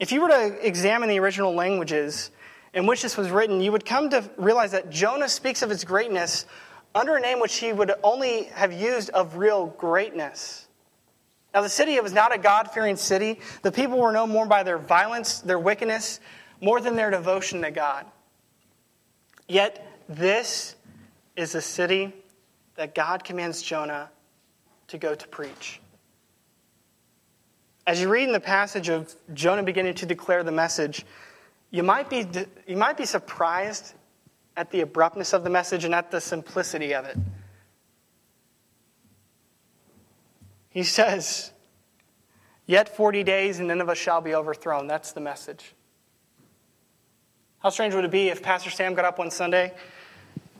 If 0.00 0.12
you 0.12 0.22
were 0.22 0.28
to 0.28 0.66
examine 0.66 1.10
the 1.10 1.20
original 1.20 1.54
languages, 1.54 2.30
in 2.72 2.86
which 2.86 3.02
this 3.02 3.18
was 3.18 3.30
written, 3.30 3.60
you 3.60 3.70
would 3.70 3.84
come 3.84 4.08
to 4.10 4.28
realize 4.38 4.72
that 4.72 4.88
Jonah 4.88 5.28
speaks 5.28 5.60
of 5.60 5.70
its 5.70 5.84
greatness 5.84 6.46
under 6.94 7.16
a 7.16 7.20
name 7.20 7.38
which 7.38 7.56
he 7.56 7.72
would 7.72 7.92
only 8.02 8.44
have 8.44 8.72
used 8.72 9.10
of 9.10 9.36
real 9.36 9.66
greatness. 9.66 10.66
Now, 11.52 11.60
the 11.60 11.68
city 11.68 12.00
was 12.00 12.12
not 12.12 12.34
a 12.34 12.38
God 12.38 12.70
fearing 12.70 12.96
city. 12.96 13.40
The 13.62 13.72
people 13.72 13.98
were 13.98 14.12
known 14.12 14.30
more 14.30 14.46
by 14.46 14.62
their 14.62 14.78
violence, 14.78 15.40
their 15.40 15.58
wickedness, 15.58 16.20
more 16.62 16.80
than 16.80 16.96
their 16.96 17.10
devotion 17.10 17.60
to 17.62 17.70
God. 17.70 18.06
Yet, 19.48 19.86
this 20.08 20.76
is 21.36 21.52
the 21.52 21.60
city 21.60 22.14
that 22.76 22.94
God 22.94 23.22
commands 23.22 23.60
Jonah 23.62 24.10
to 24.88 24.96
go 24.96 25.14
to 25.14 25.28
preach. 25.28 25.80
As 27.86 28.00
you 28.00 28.08
read 28.08 28.24
in 28.24 28.32
the 28.32 28.40
passage 28.40 28.88
of 28.88 29.14
Jonah 29.34 29.62
beginning 29.62 29.94
to 29.94 30.06
declare 30.06 30.42
the 30.42 30.52
message, 30.52 31.04
you 31.70 31.82
might 31.82 32.10
be, 32.10 32.26
you 32.66 32.76
might 32.76 32.96
be 32.96 33.04
surprised 33.04 33.94
at 34.56 34.70
the 34.70 34.80
abruptness 34.80 35.32
of 35.32 35.44
the 35.44 35.50
message 35.50 35.84
and 35.84 35.94
at 35.94 36.10
the 36.10 36.20
simplicity 36.20 36.94
of 36.94 37.04
it. 37.06 37.16
He 40.68 40.82
says, 40.82 41.52
Yet 42.66 42.94
40 42.96 43.24
days 43.24 43.58
and 43.58 43.68
Nineveh 43.68 43.96
shall 43.96 44.20
be 44.20 44.34
overthrown. 44.34 44.86
That's 44.86 45.12
the 45.12 45.20
message. 45.20 45.74
How 47.58 47.70
strange 47.70 47.94
would 47.94 48.04
it 48.04 48.10
be 48.10 48.28
if 48.28 48.42
Pastor 48.42 48.70
Sam 48.70 48.94
got 48.94 49.04
up 49.04 49.18
one 49.18 49.30
Sunday 49.30 49.74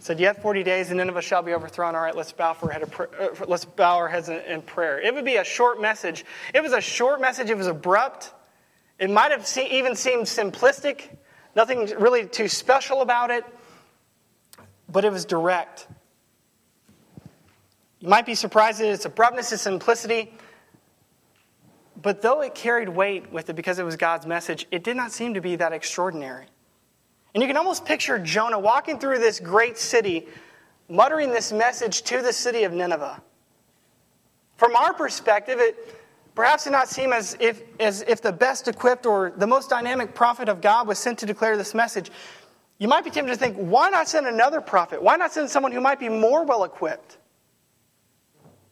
said, 0.00 0.18
Yet 0.18 0.42
40 0.42 0.62
days 0.62 0.88
and 0.88 0.98
Nineveh 0.98 1.22
shall 1.22 1.42
be 1.42 1.52
overthrown. 1.52 1.94
All 1.94 2.00
right, 2.00 2.16
let's 2.16 2.32
bow, 2.32 2.54
for 2.54 2.70
head 2.70 2.82
uh, 2.98 3.28
let's 3.46 3.64
bow 3.64 3.96
our 3.96 4.08
heads 4.08 4.28
in 4.28 4.62
prayer. 4.62 5.00
It 5.00 5.14
would 5.14 5.24
be 5.24 5.36
a 5.36 5.44
short 5.44 5.80
message. 5.80 6.24
It 6.54 6.62
was 6.62 6.72
a 6.72 6.80
short 6.80 7.20
message, 7.20 7.50
it 7.50 7.56
was 7.56 7.66
abrupt, 7.66 8.32
It 8.98 9.10
might 9.10 9.30
have 9.30 9.48
even 9.70 9.94
seemed 9.94 10.24
simplistic, 10.24 11.02
nothing 11.54 11.92
really 11.98 12.26
too 12.26 12.48
special 12.48 13.02
about 13.02 13.30
it, 13.30 13.44
but 14.88 15.04
it 15.04 15.12
was 15.12 15.24
direct. 15.24 15.86
You 18.00 18.08
might 18.08 18.24
be 18.24 18.34
surprised 18.34 18.80
at 18.80 18.88
its 18.88 19.04
abruptness, 19.04 19.52
its 19.52 19.62
simplicity, 19.62 20.32
but 22.00 22.22
though 22.22 22.40
it 22.40 22.54
carried 22.54 22.88
weight 22.88 23.30
with 23.30 23.50
it 23.50 23.56
because 23.56 23.78
it 23.78 23.84
was 23.84 23.96
God's 23.96 24.26
message, 24.26 24.66
it 24.70 24.82
did 24.82 24.96
not 24.96 25.12
seem 25.12 25.34
to 25.34 25.42
be 25.42 25.56
that 25.56 25.74
extraordinary. 25.74 26.46
And 27.34 27.42
you 27.42 27.46
can 27.46 27.56
almost 27.56 27.84
picture 27.84 28.18
Jonah 28.18 28.58
walking 28.58 28.98
through 28.98 29.18
this 29.18 29.38
great 29.38 29.78
city, 29.78 30.26
muttering 30.88 31.30
this 31.30 31.52
message 31.52 32.02
to 32.02 32.22
the 32.22 32.32
city 32.32 32.64
of 32.64 32.72
Nineveh. 32.72 33.22
From 34.56 34.74
our 34.74 34.92
perspective, 34.92 35.58
it 35.60 35.96
perhaps 36.34 36.64
did 36.64 36.70
not 36.70 36.88
seem 36.88 37.12
as 37.12 37.36
if, 37.40 37.62
as 37.78 38.02
if 38.02 38.20
the 38.20 38.32
best 38.32 38.66
equipped 38.66 39.06
or 39.06 39.32
the 39.36 39.46
most 39.46 39.70
dynamic 39.70 40.14
prophet 40.14 40.48
of 40.48 40.60
God 40.60 40.88
was 40.88 40.98
sent 40.98 41.18
to 41.20 41.26
declare 41.26 41.56
this 41.56 41.74
message. 41.74 42.10
You 42.78 42.88
might 42.88 43.04
be 43.04 43.10
tempted 43.10 43.32
to 43.32 43.38
think, 43.38 43.56
why 43.56 43.90
not 43.90 44.08
send 44.08 44.26
another 44.26 44.60
prophet? 44.60 45.02
Why 45.02 45.16
not 45.16 45.32
send 45.32 45.50
someone 45.50 45.72
who 45.72 45.80
might 45.80 46.00
be 46.00 46.08
more 46.08 46.44
well 46.44 46.64
equipped? 46.64 47.18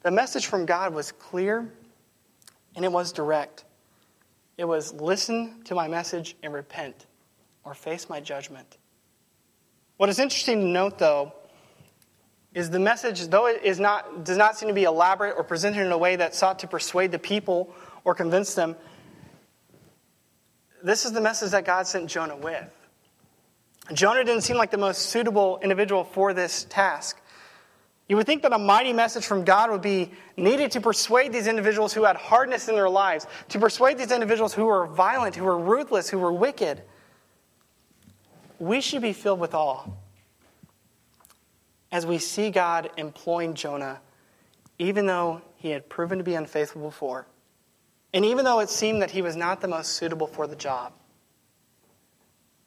The 0.02 0.10
message 0.10 0.46
from 0.46 0.66
God 0.66 0.94
was 0.94 1.12
clear 1.12 1.70
and 2.74 2.84
it 2.84 2.90
was 2.90 3.12
direct. 3.12 3.64
It 4.56 4.64
was 4.64 4.92
listen 4.94 5.62
to 5.64 5.74
my 5.74 5.88
message 5.88 6.36
and 6.42 6.52
repent 6.52 7.06
or 7.68 7.74
face 7.74 8.08
my 8.08 8.18
judgment. 8.18 8.78
What 9.98 10.08
is 10.08 10.18
interesting 10.18 10.60
to 10.60 10.66
note, 10.66 10.98
though, 10.98 11.34
is 12.54 12.70
the 12.70 12.78
message, 12.78 13.26
though 13.28 13.46
it 13.46 13.62
is 13.62 13.78
not, 13.78 14.24
does 14.24 14.38
not 14.38 14.56
seem 14.56 14.68
to 14.68 14.74
be 14.74 14.84
elaborate 14.84 15.34
or 15.36 15.44
presented 15.44 15.84
in 15.84 15.92
a 15.92 15.98
way 15.98 16.16
that 16.16 16.34
sought 16.34 16.60
to 16.60 16.66
persuade 16.66 17.12
the 17.12 17.18
people 17.18 17.74
or 18.04 18.14
convince 18.14 18.54
them, 18.54 18.74
this 20.82 21.04
is 21.04 21.12
the 21.12 21.20
message 21.20 21.50
that 21.50 21.66
God 21.66 21.86
sent 21.86 22.08
Jonah 22.08 22.36
with. 22.36 22.70
Jonah 23.92 24.24
didn't 24.24 24.42
seem 24.42 24.56
like 24.56 24.70
the 24.70 24.78
most 24.78 25.02
suitable 25.02 25.58
individual 25.62 26.04
for 26.04 26.32
this 26.32 26.64
task. 26.70 27.20
You 28.08 28.16
would 28.16 28.26
think 28.26 28.42
that 28.42 28.52
a 28.52 28.58
mighty 28.58 28.94
message 28.94 29.26
from 29.26 29.44
God 29.44 29.70
would 29.70 29.82
be 29.82 30.10
needed 30.36 30.70
to 30.72 30.80
persuade 30.80 31.32
these 31.32 31.46
individuals 31.46 31.92
who 31.92 32.04
had 32.04 32.16
hardness 32.16 32.68
in 32.68 32.74
their 32.74 32.88
lives, 32.88 33.26
to 33.50 33.58
persuade 33.58 33.98
these 33.98 34.12
individuals 34.12 34.54
who 34.54 34.64
were 34.64 34.86
violent, 34.86 35.34
who 35.36 35.44
were 35.44 35.58
ruthless, 35.58 36.08
who 36.08 36.18
were 36.18 36.32
wicked. 36.32 36.82
We 38.58 38.80
should 38.80 39.02
be 39.02 39.12
filled 39.12 39.40
with 39.40 39.54
awe 39.54 39.84
as 41.90 42.04
we 42.04 42.18
see 42.18 42.50
God 42.50 42.90
employing 42.96 43.54
Jonah, 43.54 44.00
even 44.78 45.06
though 45.06 45.42
he 45.56 45.70
had 45.70 45.88
proven 45.88 46.18
to 46.18 46.24
be 46.24 46.34
unfaithful 46.34 46.82
before, 46.82 47.26
and 48.12 48.24
even 48.24 48.44
though 48.44 48.60
it 48.60 48.68
seemed 48.68 49.02
that 49.02 49.10
he 49.10 49.22
was 49.22 49.36
not 49.36 49.60
the 49.60 49.68
most 49.68 49.92
suitable 49.92 50.26
for 50.26 50.46
the 50.46 50.56
job. 50.56 50.92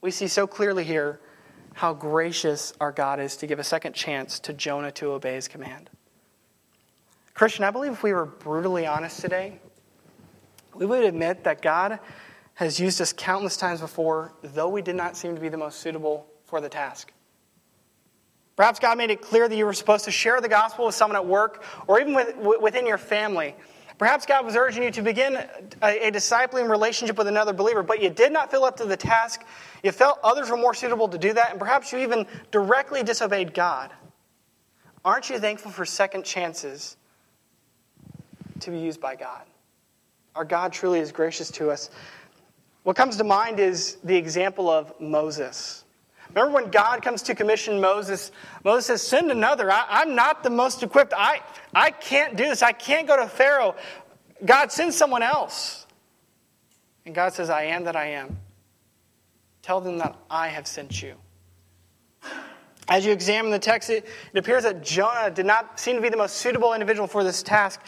We 0.01 0.11
see 0.11 0.27
so 0.27 0.47
clearly 0.47 0.83
here 0.83 1.19
how 1.73 1.93
gracious 1.93 2.73
our 2.79 2.91
God 2.91 3.19
is 3.19 3.37
to 3.37 3.47
give 3.47 3.59
a 3.59 3.63
second 3.63 3.93
chance 3.93 4.39
to 4.39 4.53
Jonah 4.53 4.91
to 4.93 5.11
obey 5.11 5.35
his 5.35 5.47
command. 5.47 5.89
Christian, 7.33 7.63
I 7.63 7.71
believe 7.71 7.93
if 7.93 8.03
we 8.03 8.13
were 8.13 8.25
brutally 8.25 8.85
honest 8.85 9.21
today, 9.21 9.59
we 10.73 10.85
would 10.85 11.03
admit 11.03 11.43
that 11.43 11.61
God 11.61 11.99
has 12.65 12.79
used 12.79 13.01
us 13.01 13.11
countless 13.11 13.57
times 13.57 13.81
before, 13.81 14.33
though 14.43 14.69
we 14.69 14.81
did 14.81 14.95
not 14.95 15.17
seem 15.17 15.33
to 15.33 15.41
be 15.41 15.49
the 15.49 15.57
most 15.57 15.79
suitable 15.79 16.27
for 16.45 16.61
the 16.61 16.69
task. 16.69 17.11
Perhaps 18.55 18.79
God 18.79 18.97
made 18.97 19.09
it 19.09 19.21
clear 19.21 19.49
that 19.49 19.55
you 19.55 19.65
were 19.65 19.73
supposed 19.73 20.05
to 20.05 20.11
share 20.11 20.39
the 20.41 20.49
gospel 20.49 20.85
with 20.85 20.93
someone 20.93 21.15
at 21.15 21.25
work 21.25 21.63
or 21.87 21.99
even 21.99 22.13
with, 22.13 22.35
within 22.61 22.85
your 22.85 22.99
family. 22.99 23.55
Perhaps 23.97 24.27
God 24.27 24.45
was 24.45 24.55
urging 24.55 24.83
you 24.83 24.91
to 24.91 25.01
begin 25.01 25.37
a, 25.81 26.07
a 26.07 26.11
discipling 26.11 26.69
relationship 26.69 27.17
with 27.17 27.27
another 27.27 27.53
believer, 27.53 27.81
but 27.81 28.01
you 28.01 28.09
did 28.09 28.31
not 28.31 28.51
feel 28.51 28.63
up 28.63 28.77
to 28.77 28.85
the 28.85 28.97
task. 28.97 29.43
You 29.83 29.91
felt 29.91 30.19
others 30.23 30.51
were 30.51 30.57
more 30.57 30.75
suitable 30.75 31.07
to 31.07 31.17
do 31.17 31.33
that, 31.33 31.51
and 31.51 31.59
perhaps 31.59 31.91
you 31.91 31.99
even 31.99 32.27
directly 32.51 33.01
disobeyed 33.01 33.53
God. 33.55 33.91
Aren't 35.03 35.31
you 35.31 35.39
thankful 35.39 35.71
for 35.71 35.83
second 35.83 36.25
chances 36.25 36.97
to 38.59 38.69
be 38.69 38.77
used 38.77 39.01
by 39.01 39.15
God? 39.15 39.41
Our 40.35 40.45
God 40.45 40.71
truly 40.71 40.99
is 40.99 41.11
gracious 41.11 41.49
to 41.51 41.71
us. 41.71 41.89
What 42.83 42.95
comes 42.95 43.17
to 43.17 43.23
mind 43.23 43.59
is 43.59 43.97
the 44.03 44.15
example 44.15 44.69
of 44.69 44.99
Moses. 44.99 45.83
Remember 46.29 46.53
when 46.53 46.71
God 46.71 47.01
comes 47.03 47.21
to 47.23 47.35
commission 47.35 47.79
Moses? 47.79 48.31
Moses 48.63 48.85
says, 48.85 49.01
Send 49.01 49.31
another. 49.31 49.71
I, 49.71 50.01
am 50.01 50.15
not 50.15 50.43
the 50.43 50.49
most 50.49 50.81
equipped. 50.81 51.13
I, 51.15 51.41
I 51.75 51.91
can't 51.91 52.35
do 52.35 52.45
this. 52.45 52.63
I 52.63 52.71
can't 52.71 53.07
go 53.07 53.17
to 53.17 53.27
Pharaoh. 53.27 53.75
God, 54.43 54.71
send 54.71 54.93
someone 54.93 55.23
else. 55.23 55.85
And 57.05 57.13
God 57.13 57.33
says, 57.33 57.49
I 57.49 57.63
am 57.63 57.83
that 57.83 57.95
I 57.95 58.07
am. 58.11 58.39
Tell 59.61 59.81
them 59.81 59.97
that 59.99 60.15
I 60.29 60.47
have 60.47 60.65
sent 60.65 61.01
you. 61.01 61.15
As 62.87 63.05
you 63.05 63.11
examine 63.11 63.51
the 63.51 63.59
text, 63.59 63.89
it, 63.89 64.05
it 64.33 64.37
appears 64.37 64.63
that 64.63 64.83
Jonah 64.83 65.29
did 65.29 65.45
not 65.45 65.79
seem 65.79 65.95
to 65.97 66.01
be 66.01 66.09
the 66.09 66.17
most 66.17 66.37
suitable 66.37 66.73
individual 66.73 67.07
for 67.07 67.23
this 67.23 67.43
task. 67.43 67.81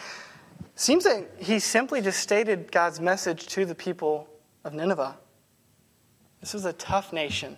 Seems 0.76 1.04
that 1.04 1.26
he 1.38 1.58
simply 1.58 2.00
just 2.00 2.20
stated 2.20 2.70
God's 2.70 3.00
message 3.00 3.46
to 3.48 3.64
the 3.64 3.74
people 3.74 4.28
of 4.64 4.74
Nineveh. 4.74 5.16
This 6.40 6.54
was 6.54 6.64
a 6.64 6.72
tough 6.72 7.12
nation 7.12 7.56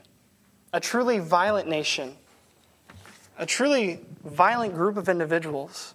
a 0.72 0.80
truly 0.80 1.18
violent 1.18 1.68
nation, 1.68 2.14
a 3.38 3.46
truly 3.46 4.00
violent 4.24 4.74
group 4.74 4.96
of 4.96 5.08
individuals. 5.08 5.94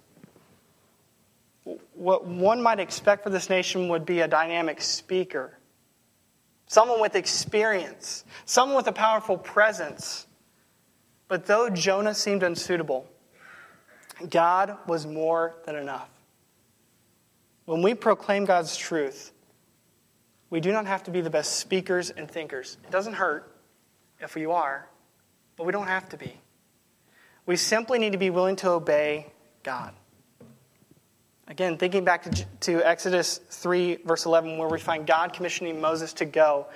What 1.94 2.26
one 2.26 2.62
might 2.62 2.80
expect 2.80 3.22
for 3.22 3.30
this 3.30 3.48
nation 3.48 3.88
would 3.88 4.04
be 4.04 4.20
a 4.20 4.28
dynamic 4.28 4.80
speaker, 4.80 5.56
someone 6.66 7.00
with 7.00 7.14
experience, 7.14 8.24
someone 8.44 8.76
with 8.76 8.88
a 8.88 8.92
powerful 8.92 9.38
presence. 9.38 10.26
But 11.28 11.46
though 11.46 11.70
Jonah 11.70 12.14
seemed 12.14 12.42
unsuitable, 12.42 13.06
God 14.28 14.76
was 14.86 15.06
more 15.06 15.54
than 15.64 15.76
enough. 15.76 16.08
When 17.66 17.82
we 17.82 17.94
proclaim 17.94 18.44
God's 18.44 18.76
truth, 18.76 19.31
we 20.52 20.60
do 20.60 20.70
not 20.70 20.84
have 20.84 21.02
to 21.04 21.10
be 21.10 21.22
the 21.22 21.30
best 21.30 21.56
speakers 21.56 22.10
and 22.10 22.30
thinkers. 22.30 22.76
It 22.84 22.90
doesn't 22.90 23.14
hurt 23.14 23.56
if 24.20 24.36
you 24.36 24.52
are, 24.52 24.86
but 25.56 25.64
we 25.64 25.72
don't 25.72 25.86
have 25.86 26.10
to 26.10 26.18
be. 26.18 26.38
We 27.46 27.56
simply 27.56 27.98
need 27.98 28.12
to 28.12 28.18
be 28.18 28.28
willing 28.28 28.56
to 28.56 28.68
obey 28.68 29.32
God. 29.62 29.94
Again, 31.48 31.78
thinking 31.78 32.04
back 32.04 32.24
to, 32.24 32.44
to 32.60 32.86
Exodus 32.86 33.40
3, 33.48 34.00
verse 34.04 34.26
11, 34.26 34.58
where 34.58 34.68
we 34.68 34.78
find 34.78 35.06
God 35.06 35.32
commissioning 35.32 35.80
Moses 35.80 36.12
to 36.14 36.26
go, 36.26 36.66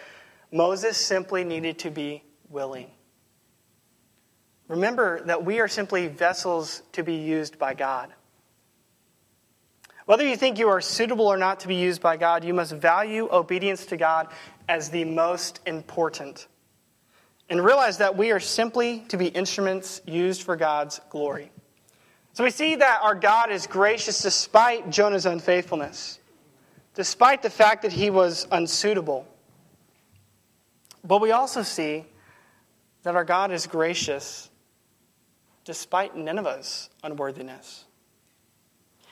Moses 0.50 0.97
simply 0.97 1.45
needed 1.45 1.78
to 1.80 1.90
be 1.90 2.23
willing. 2.49 2.90
Remember 4.68 5.23
that 5.25 5.45
we 5.45 5.61
are 5.61 5.68
simply 5.68 6.09
vessels 6.09 6.83
to 6.92 7.02
be 7.02 7.16
used 7.16 7.59
by 7.59 7.75
God. 7.75 8.11
Whether 10.06 10.26
you 10.26 10.36
think 10.36 10.58
you 10.58 10.68
are 10.68 10.80
suitable 10.80 11.26
or 11.26 11.36
not 11.36 11.60
to 11.60 11.68
be 11.68 11.75
used 11.75 12.00
by 12.00 12.16
God, 12.16 12.44
you 12.44 12.54
must 12.54 12.72
value 12.72 13.28
obedience 13.30 13.86
to 13.86 13.96
God 13.96 14.28
as 14.68 14.88
the 14.88 15.04
most 15.04 15.60
important 15.66 16.46
and 17.48 17.64
realize 17.64 17.98
that 17.98 18.16
we 18.16 18.30
are 18.30 18.40
simply 18.40 19.00
to 19.08 19.16
be 19.16 19.26
instruments 19.26 20.00
used 20.06 20.42
for 20.42 20.56
God's 20.56 21.00
glory. 21.10 21.50
So 22.32 22.44
we 22.44 22.50
see 22.50 22.76
that 22.76 23.00
our 23.02 23.14
God 23.14 23.50
is 23.50 23.66
gracious 23.66 24.22
despite 24.22 24.90
Jonah's 24.90 25.26
unfaithfulness, 25.26 26.18
despite 26.94 27.42
the 27.42 27.50
fact 27.50 27.82
that 27.82 27.92
he 27.92 28.10
was 28.10 28.46
unsuitable. 28.50 29.26
But 31.02 31.20
we 31.20 31.30
also 31.30 31.62
see 31.62 32.04
that 33.02 33.14
our 33.14 33.25
God 33.25 33.52
is 33.52 33.66
gracious 33.66 34.50
despite 35.64 36.16
Nineveh's 36.16 36.90
unworthiness. 37.02 37.84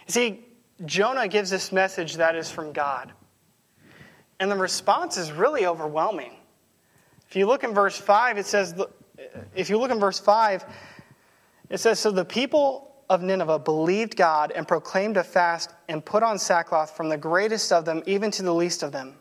You 0.06 0.12
see, 0.12 0.44
Jonah 0.84 1.28
gives 1.28 1.50
this 1.50 1.72
message 1.72 2.14
that 2.16 2.34
is 2.34 2.50
from 2.50 2.72
God. 2.72 3.12
And 4.40 4.50
the 4.50 4.56
response 4.56 5.16
is 5.16 5.30
really 5.30 5.66
overwhelming. 5.66 6.32
If 7.28 7.36
you 7.36 7.46
look 7.46 7.64
in 7.64 7.72
verse 7.72 7.96
5, 7.96 8.38
it 8.38 8.46
says, 8.46 8.74
if 9.54 9.70
you 9.70 9.78
look 9.78 9.90
in 9.90 10.00
verse 10.00 10.18
5, 10.18 10.64
it 11.70 11.78
says, 11.78 11.98
So 11.98 12.10
the 12.10 12.24
people 12.24 12.94
of 13.08 13.22
Nineveh 13.22 13.60
believed 13.60 14.16
God 14.16 14.50
and 14.50 14.66
proclaimed 14.66 15.16
a 15.16 15.24
fast 15.24 15.70
and 15.88 16.04
put 16.04 16.22
on 16.22 16.38
sackcloth 16.38 16.96
from 16.96 17.08
the 17.08 17.16
greatest 17.16 17.72
of 17.72 17.84
them 17.84 18.02
even 18.06 18.30
to 18.32 18.42
the 18.42 18.54
least 18.54 18.82
of 18.82 18.92
them. 18.92 19.16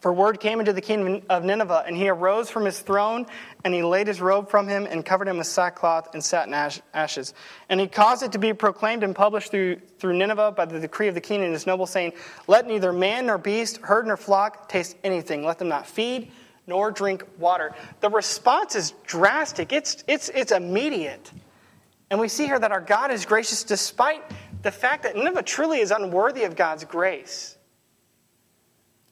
For 0.00 0.12
word 0.12 0.40
came 0.40 0.60
into 0.60 0.72
the 0.72 0.80
king 0.80 1.24
of 1.30 1.42
Nineveh, 1.42 1.84
and 1.86 1.96
he 1.96 2.08
arose 2.08 2.50
from 2.50 2.64
his 2.64 2.78
throne, 2.80 3.26
and 3.64 3.72
he 3.72 3.82
laid 3.82 4.06
his 4.06 4.20
robe 4.20 4.50
from 4.50 4.68
him, 4.68 4.86
and 4.88 5.04
covered 5.04 5.26
him 5.26 5.38
with 5.38 5.46
sackcloth 5.46 6.14
and 6.14 6.22
sat 6.22 6.46
in 6.46 6.54
ashes. 6.94 7.34
And 7.68 7.80
he 7.80 7.88
caused 7.88 8.22
it 8.22 8.32
to 8.32 8.38
be 8.38 8.52
proclaimed 8.52 9.02
and 9.02 9.14
published 9.14 9.50
through, 9.50 9.80
through 9.98 10.16
Nineveh 10.18 10.52
by 10.52 10.66
the 10.66 10.78
decree 10.78 11.08
of 11.08 11.14
the 11.14 11.20
king 11.20 11.42
and 11.42 11.52
his 11.52 11.66
nobles, 11.66 11.90
saying, 11.90 12.12
Let 12.46 12.66
neither 12.66 12.92
man 12.92 13.26
nor 13.26 13.38
beast, 13.38 13.78
herd 13.78 14.06
nor 14.06 14.16
flock 14.16 14.68
taste 14.68 14.96
anything. 15.02 15.44
Let 15.44 15.58
them 15.58 15.68
not 15.68 15.86
feed 15.86 16.30
nor 16.66 16.90
drink 16.90 17.24
water. 17.38 17.74
The 18.00 18.10
response 18.10 18.74
is 18.74 18.92
drastic, 19.06 19.72
it's, 19.72 20.04
it's, 20.06 20.28
it's 20.30 20.52
immediate. 20.52 21.30
And 22.10 22.20
we 22.20 22.28
see 22.28 22.46
here 22.46 22.58
that 22.58 22.72
our 22.72 22.80
God 22.80 23.10
is 23.10 23.24
gracious 23.24 23.64
despite 23.64 24.22
the 24.62 24.70
fact 24.70 25.02
that 25.04 25.16
Nineveh 25.16 25.42
truly 25.42 25.80
is 25.80 25.90
unworthy 25.90 26.44
of 26.44 26.56
God's 26.56 26.84
grace. 26.84 27.55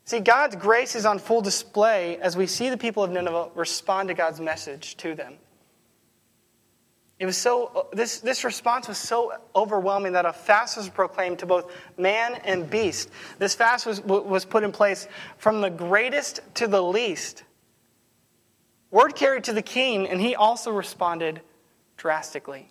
See, 0.04 0.20
God's 0.20 0.56
grace 0.56 0.94
is 0.94 1.06
on 1.06 1.18
full 1.18 1.40
display 1.40 2.18
as 2.18 2.36
we 2.36 2.46
see 2.46 2.68
the 2.68 2.76
people 2.76 3.02
of 3.02 3.10
Nineveh 3.10 3.50
respond 3.54 4.08
to 4.08 4.14
God's 4.14 4.40
message 4.40 4.96
to 4.98 5.14
them. 5.14 5.34
It 7.18 7.26
was 7.26 7.38
so, 7.38 7.88
this, 7.92 8.20
this 8.20 8.44
response 8.44 8.88
was 8.88 8.98
so 8.98 9.32
overwhelming 9.54 10.12
that 10.12 10.26
a 10.26 10.32
fast 10.32 10.76
was 10.76 10.88
proclaimed 10.88 11.38
to 11.38 11.46
both 11.46 11.72
man 11.96 12.34
and 12.44 12.68
beast. 12.68 13.08
This 13.38 13.54
fast 13.54 13.86
was, 13.86 14.02
was 14.02 14.44
put 14.44 14.62
in 14.62 14.72
place 14.72 15.08
from 15.38 15.60
the 15.60 15.70
greatest 15.70 16.40
to 16.54 16.66
the 16.66 16.82
least. 16.82 17.44
Word 18.90 19.14
carried 19.14 19.44
to 19.44 19.52
the 19.52 19.62
king, 19.62 20.08
and 20.08 20.20
he 20.20 20.34
also 20.34 20.70
responded 20.70 21.40
drastically. 21.96 22.70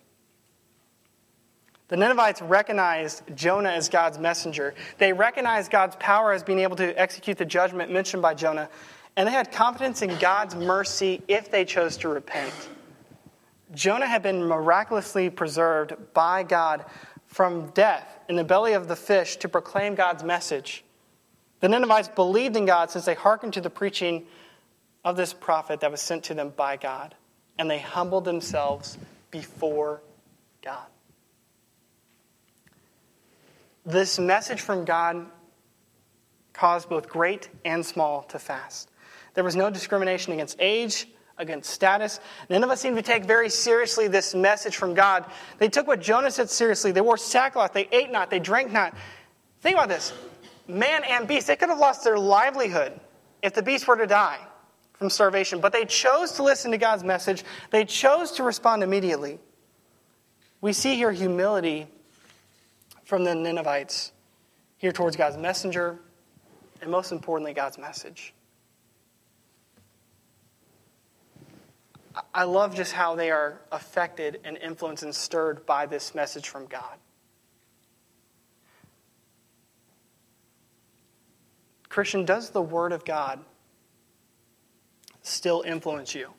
The 1.88 1.96
Ninevites 1.98 2.40
recognized 2.40 3.22
Jonah 3.34 3.70
as 3.70 3.90
God's 3.90 4.18
messenger. 4.18 4.74
They 4.98 5.12
recognized 5.12 5.70
God's 5.70 5.96
power 5.96 6.32
as 6.32 6.42
being 6.42 6.60
able 6.60 6.76
to 6.76 6.98
execute 6.98 7.36
the 7.36 7.44
judgment 7.44 7.92
mentioned 7.92 8.22
by 8.22 8.34
Jonah, 8.34 8.70
and 9.16 9.28
they 9.28 9.32
had 9.32 9.52
confidence 9.52 10.00
in 10.00 10.18
God's 10.18 10.54
mercy 10.54 11.22
if 11.28 11.50
they 11.50 11.64
chose 11.64 11.98
to 11.98 12.08
repent. 12.08 12.54
Jonah 13.74 14.06
had 14.06 14.22
been 14.22 14.44
miraculously 14.44 15.28
preserved 15.28 15.94
by 16.14 16.42
God 16.42 16.84
from 17.26 17.68
death 17.70 18.18
in 18.28 18.36
the 18.36 18.44
belly 18.44 18.72
of 18.72 18.88
the 18.88 18.96
fish 18.96 19.36
to 19.36 19.48
proclaim 19.48 19.94
God's 19.94 20.22
message. 20.22 20.84
The 21.60 21.68
Ninevites 21.68 22.08
believed 22.08 22.56
in 22.56 22.66
God 22.66 22.90
since 22.90 23.04
they 23.04 23.14
hearkened 23.14 23.54
to 23.54 23.60
the 23.60 23.70
preaching 23.70 24.26
of 25.04 25.16
this 25.16 25.34
prophet 25.34 25.80
that 25.80 25.90
was 25.90 26.00
sent 26.00 26.24
to 26.24 26.34
them 26.34 26.50
by 26.56 26.76
God, 26.76 27.14
and 27.58 27.70
they 27.70 27.78
humbled 27.78 28.24
themselves 28.24 28.96
before 29.30 30.00
God. 30.62 30.86
This 33.86 34.18
message 34.18 34.60
from 34.60 34.84
God 34.84 35.26
caused 36.52 36.88
both 36.88 37.08
great 37.08 37.48
and 37.64 37.84
small 37.84 38.22
to 38.24 38.38
fast. 38.38 38.90
There 39.34 39.44
was 39.44 39.56
no 39.56 39.68
discrimination 39.68 40.32
against 40.32 40.56
age, 40.60 41.08
against 41.36 41.70
status. 41.70 42.20
None 42.48 42.62
of 42.64 42.70
us 42.70 42.80
seemed 42.80 42.96
to 42.96 43.02
take 43.02 43.24
very 43.24 43.50
seriously 43.50 44.08
this 44.08 44.34
message 44.34 44.76
from 44.76 44.94
God. 44.94 45.26
They 45.58 45.68
took 45.68 45.86
what 45.86 46.00
Jonah 46.00 46.30
said 46.30 46.48
seriously. 46.48 46.92
They 46.92 47.00
wore 47.00 47.16
sackcloth, 47.16 47.72
they 47.72 47.88
ate 47.92 48.10
not, 48.10 48.30
they 48.30 48.38
drank 48.38 48.72
not. 48.72 48.94
Think 49.60 49.74
about 49.74 49.88
this 49.88 50.12
man 50.66 51.02
and 51.04 51.28
beast, 51.28 51.46
they 51.46 51.56
could 51.56 51.68
have 51.68 51.78
lost 51.78 52.04
their 52.04 52.18
livelihood 52.18 52.98
if 53.42 53.52
the 53.52 53.62
beast 53.62 53.86
were 53.86 53.96
to 53.96 54.06
die 54.06 54.38
from 54.94 55.10
starvation, 55.10 55.60
but 55.60 55.72
they 55.72 55.84
chose 55.84 56.32
to 56.32 56.42
listen 56.42 56.70
to 56.70 56.78
God's 56.78 57.04
message. 57.04 57.44
They 57.70 57.84
chose 57.84 58.30
to 58.32 58.44
respond 58.44 58.82
immediately. 58.82 59.38
We 60.60 60.72
see 60.72 60.94
here 60.94 61.12
humility 61.12 61.88
from 63.04 63.24
the 63.24 63.34
Ninevites 63.34 64.12
here 64.76 64.92
towards 64.92 65.16
God's 65.16 65.36
messenger, 65.36 66.00
and 66.80 66.90
most 66.90 67.12
importantly, 67.12 67.52
God's 67.52 67.78
message. 67.78 68.34
I 72.32 72.44
love 72.44 72.74
just 72.74 72.92
how 72.92 73.14
they 73.14 73.30
are 73.30 73.60
affected 73.72 74.40
and 74.44 74.56
influenced 74.58 75.02
and 75.02 75.14
stirred 75.14 75.66
by 75.66 75.86
this 75.86 76.14
message 76.14 76.48
from 76.48 76.66
God. 76.66 76.98
Christian, 81.88 82.24
does 82.24 82.50
the 82.50 82.62
Word 82.62 82.92
of 82.92 83.04
God 83.04 83.44
still 85.22 85.62
influence 85.62 86.14
you? 86.14 86.30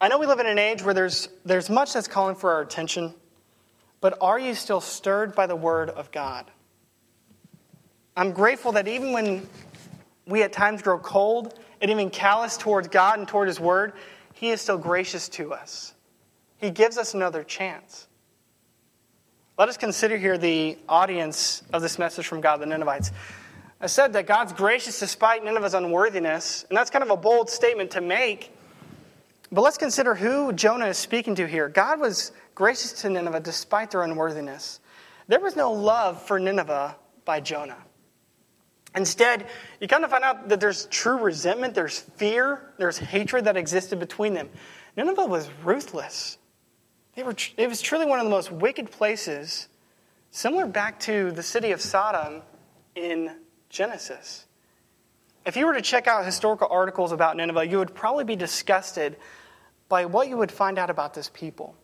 I 0.00 0.08
know 0.08 0.18
we 0.18 0.26
live 0.26 0.40
in 0.40 0.46
an 0.46 0.58
age 0.58 0.82
where 0.82 0.92
there's, 0.92 1.28
there's 1.46 1.70
much 1.70 1.94
that's 1.94 2.08
calling 2.08 2.36
for 2.36 2.52
our 2.52 2.60
attention. 2.60 3.14
But 4.04 4.18
are 4.20 4.38
you 4.38 4.54
still 4.54 4.82
stirred 4.82 5.34
by 5.34 5.46
the 5.46 5.56
Word 5.56 5.88
of 5.88 6.12
God? 6.12 6.50
I'm 8.14 8.32
grateful 8.32 8.72
that 8.72 8.86
even 8.86 9.14
when 9.14 9.48
we 10.26 10.42
at 10.42 10.52
times 10.52 10.82
grow 10.82 10.98
cold 10.98 11.58
and 11.80 11.90
even 11.90 12.10
callous 12.10 12.58
towards 12.58 12.88
God 12.88 13.18
and 13.18 13.26
toward 13.26 13.48
His 13.48 13.58
Word, 13.58 13.94
He 14.34 14.50
is 14.50 14.60
still 14.60 14.76
gracious 14.76 15.30
to 15.30 15.54
us. 15.54 15.94
He 16.58 16.68
gives 16.68 16.98
us 16.98 17.14
another 17.14 17.42
chance. 17.42 18.06
Let 19.56 19.70
us 19.70 19.78
consider 19.78 20.18
here 20.18 20.36
the 20.36 20.76
audience 20.86 21.62
of 21.72 21.80
this 21.80 21.98
message 21.98 22.26
from 22.26 22.42
God, 22.42 22.60
the 22.60 22.66
Ninevites. 22.66 23.10
I 23.80 23.86
said 23.86 24.12
that 24.12 24.26
God's 24.26 24.52
gracious 24.52 25.00
despite 25.00 25.42
Nineveh's 25.42 25.72
unworthiness, 25.72 26.66
and 26.68 26.76
that's 26.76 26.90
kind 26.90 27.04
of 27.04 27.08
a 27.08 27.16
bold 27.16 27.48
statement 27.48 27.92
to 27.92 28.02
make. 28.02 28.54
But 29.50 29.62
let's 29.62 29.78
consider 29.78 30.14
who 30.14 30.52
Jonah 30.52 30.88
is 30.88 30.98
speaking 30.98 31.36
to 31.36 31.46
here. 31.46 31.70
God 31.70 32.00
was 32.00 32.32
gracious 32.54 32.92
to 33.02 33.10
Nineveh 33.10 33.40
despite 33.40 33.90
their 33.90 34.02
unworthiness. 34.02 34.80
There 35.28 35.40
was 35.40 35.56
no 35.56 35.72
love 35.72 36.22
for 36.22 36.38
Nineveh 36.38 36.96
by 37.24 37.40
Jonah. 37.40 37.78
Instead, 38.94 39.46
you 39.80 39.88
kind 39.88 40.04
of 40.04 40.10
find 40.10 40.22
out 40.22 40.48
that 40.48 40.60
there's 40.60 40.86
true 40.86 41.18
resentment, 41.18 41.74
there's 41.74 41.98
fear, 41.98 42.60
there's 42.78 42.98
hatred 42.98 43.46
that 43.46 43.56
existed 43.56 43.98
between 43.98 44.34
them. 44.34 44.48
Nineveh 44.96 45.26
was 45.26 45.50
ruthless. 45.64 46.38
Were, 47.16 47.34
it 47.56 47.68
was 47.68 47.80
truly 47.80 48.06
one 48.06 48.18
of 48.18 48.24
the 48.24 48.30
most 48.30 48.52
wicked 48.52 48.90
places, 48.90 49.68
similar 50.30 50.66
back 50.66 51.00
to 51.00 51.32
the 51.32 51.42
city 51.42 51.72
of 51.72 51.80
Sodom 51.80 52.42
in 52.94 53.36
Genesis. 53.68 54.46
If 55.44 55.56
you 55.56 55.66
were 55.66 55.74
to 55.74 55.82
check 55.82 56.06
out 56.06 56.24
historical 56.24 56.68
articles 56.70 57.12
about 57.12 57.36
Nineveh, 57.36 57.66
you 57.66 57.78
would 57.78 57.94
probably 57.94 58.24
be 58.24 58.36
disgusted 58.36 59.16
by 59.88 60.06
what 60.06 60.28
you 60.28 60.36
would 60.36 60.50
find 60.50 60.78
out 60.78 60.90
about 60.90 61.14
this 61.14 61.30
people. 61.32 61.76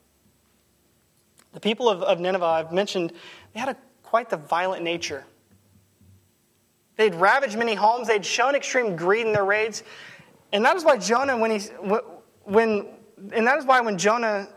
The 1.53 1.61
people 1.61 1.89
of, 1.89 2.03
of 2.03 2.21
Nineveh, 2.21 2.45
I've 2.45 2.73
mentioned, 2.73 3.13
they 3.53 3.61
had 3.61 3.71
a, 3.71 3.77
quite 4.03 4.31
the 4.31 4.37
violent 4.37 4.83
nature. 4.83 5.25
They'd 6.97 7.15
ravaged 7.15 7.59
many 7.59 7.75
homes, 7.75 8.09
they'd 8.09 8.25
shown 8.25 8.55
extreme 8.55 8.97
greed 8.97 9.27
in 9.27 9.33
their 9.33 9.45
raids. 9.45 9.83
And 10.53 10.65
that 10.65 10.77
is 10.77 10.85
why 10.85 10.99
Jonah, 10.99 11.37
when 11.37 11.51
he, 11.51 11.59
when, 12.45 12.87
and 13.33 13.47
that 13.47 13.59
is 13.59 13.65
why 13.65 13.81
when 13.81 13.99
Jonah 13.99 14.49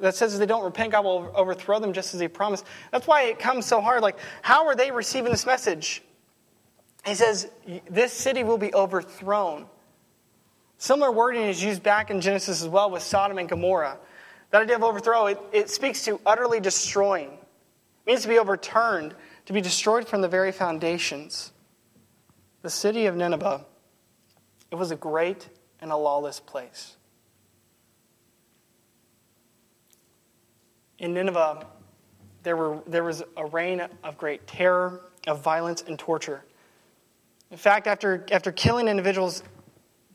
that 0.00 0.14
says 0.14 0.38
they 0.38 0.46
don't 0.46 0.64
repent, 0.64 0.92
God 0.92 1.04
will 1.04 1.30
overthrow 1.34 1.78
them 1.78 1.92
just 1.92 2.14
as 2.14 2.20
he 2.20 2.28
promised. 2.28 2.64
That's 2.92 3.06
why 3.06 3.24
it 3.24 3.38
comes 3.38 3.66
so 3.66 3.80
hard. 3.80 4.02
Like, 4.02 4.18
how 4.42 4.66
are 4.66 4.74
they 4.74 4.90
receiving 4.90 5.30
this 5.30 5.46
message? 5.46 6.02
He 7.04 7.14
says, 7.14 7.50
This 7.88 8.12
city 8.12 8.42
will 8.42 8.58
be 8.58 8.74
overthrown. 8.74 9.66
Similar 10.78 11.10
wording 11.10 11.42
is 11.42 11.62
used 11.62 11.82
back 11.82 12.10
in 12.10 12.20
Genesis 12.20 12.62
as 12.62 12.68
well 12.68 12.90
with 12.90 13.02
Sodom 13.02 13.38
and 13.38 13.48
Gomorrah. 13.48 13.98
That 14.50 14.62
idea 14.62 14.76
of 14.76 14.84
overthrow, 14.84 15.26
it, 15.26 15.40
it 15.52 15.70
speaks 15.70 16.04
to 16.04 16.20
utterly 16.24 16.60
destroying. 16.60 17.30
It 17.30 18.06
means 18.06 18.22
to 18.22 18.28
be 18.28 18.38
overturned, 18.38 19.14
to 19.46 19.52
be 19.52 19.60
destroyed 19.60 20.06
from 20.06 20.20
the 20.20 20.28
very 20.28 20.52
foundations. 20.52 21.52
The 22.62 22.70
city 22.70 23.06
of 23.06 23.16
Nineveh, 23.16 23.64
it 24.70 24.74
was 24.76 24.90
a 24.90 24.96
great 24.96 25.48
and 25.80 25.90
a 25.90 25.96
lawless 25.96 26.40
place. 26.40 26.96
In 30.98 31.12
Nineveh, 31.12 31.66
there, 32.42 32.56
were, 32.56 32.78
there 32.86 33.04
was 33.04 33.22
a 33.36 33.44
reign 33.46 33.86
of 34.02 34.16
great 34.16 34.46
terror, 34.46 35.02
of 35.26 35.42
violence, 35.42 35.82
and 35.86 35.98
torture. 35.98 36.44
In 37.50 37.56
fact, 37.56 37.86
after, 37.86 38.24
after 38.30 38.50
killing 38.50 38.88
individuals, 38.88 39.42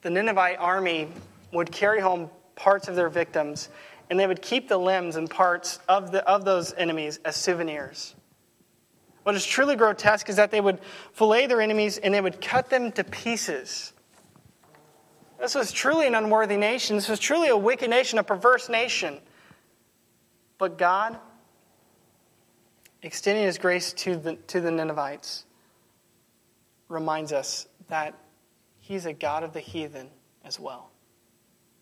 the 0.02 0.10
Ninevite 0.10 0.58
army 0.58 1.10
would 1.54 1.72
carry 1.72 2.00
home 2.00 2.30
parts 2.56 2.88
of 2.88 2.96
their 2.96 3.10
victims 3.10 3.70
and 4.12 4.20
they 4.20 4.28
would 4.28 4.42
keep 4.42 4.68
the 4.68 4.78
limbs 4.78 5.16
and 5.16 5.30
parts 5.30 5.80
of, 5.88 6.12
the, 6.12 6.22
of 6.28 6.44
those 6.44 6.74
enemies 6.74 7.22
as 7.24 7.38
souvenirs. 7.38 8.14
What 9.24 9.36
is 9.36 9.46
truly 9.46 9.78
grotesque 9.78 10.28
is 10.28 10.36
that 10.36 10.52
they 10.52 10.60
would 10.60 10.80
fillet 11.14 11.48
their 11.48 11.62
enemies 11.62 11.98
and 11.98 12.14
they 12.14 12.20
would 12.20 12.42
cut 12.42 12.70
them 12.70 12.92
to 12.92 13.06
pieces. 13.06 13.94
This 15.40 15.56
was 15.56 15.72
truly 15.72 16.08
an 16.08 16.16
unworthy 16.16 16.58
nation. 16.58 16.98
This 16.98 17.08
was 17.08 17.20
truly 17.20 17.48
a 17.48 17.56
wicked 17.56 17.90
nation, 17.90 18.20
a 18.20 18.24
perverse 18.24 18.68
nation. 18.68 19.18
But 20.58 20.78
God, 20.78 21.18
extending 23.02 23.46
His 23.46 23.58
grace 23.58 23.94
to 23.94 24.18
the, 24.18 24.36
to 24.48 24.60
the 24.60 24.72
Ninevites, 24.72 25.46
reminds 26.90 27.32
us 27.32 27.66
that 27.88 28.14
He's 28.82 29.06
a 29.06 29.14
God 29.14 29.44
of 29.44 29.54
the 29.54 29.62
heathen 29.62 30.10
as 30.44 30.60
well, 30.60 30.92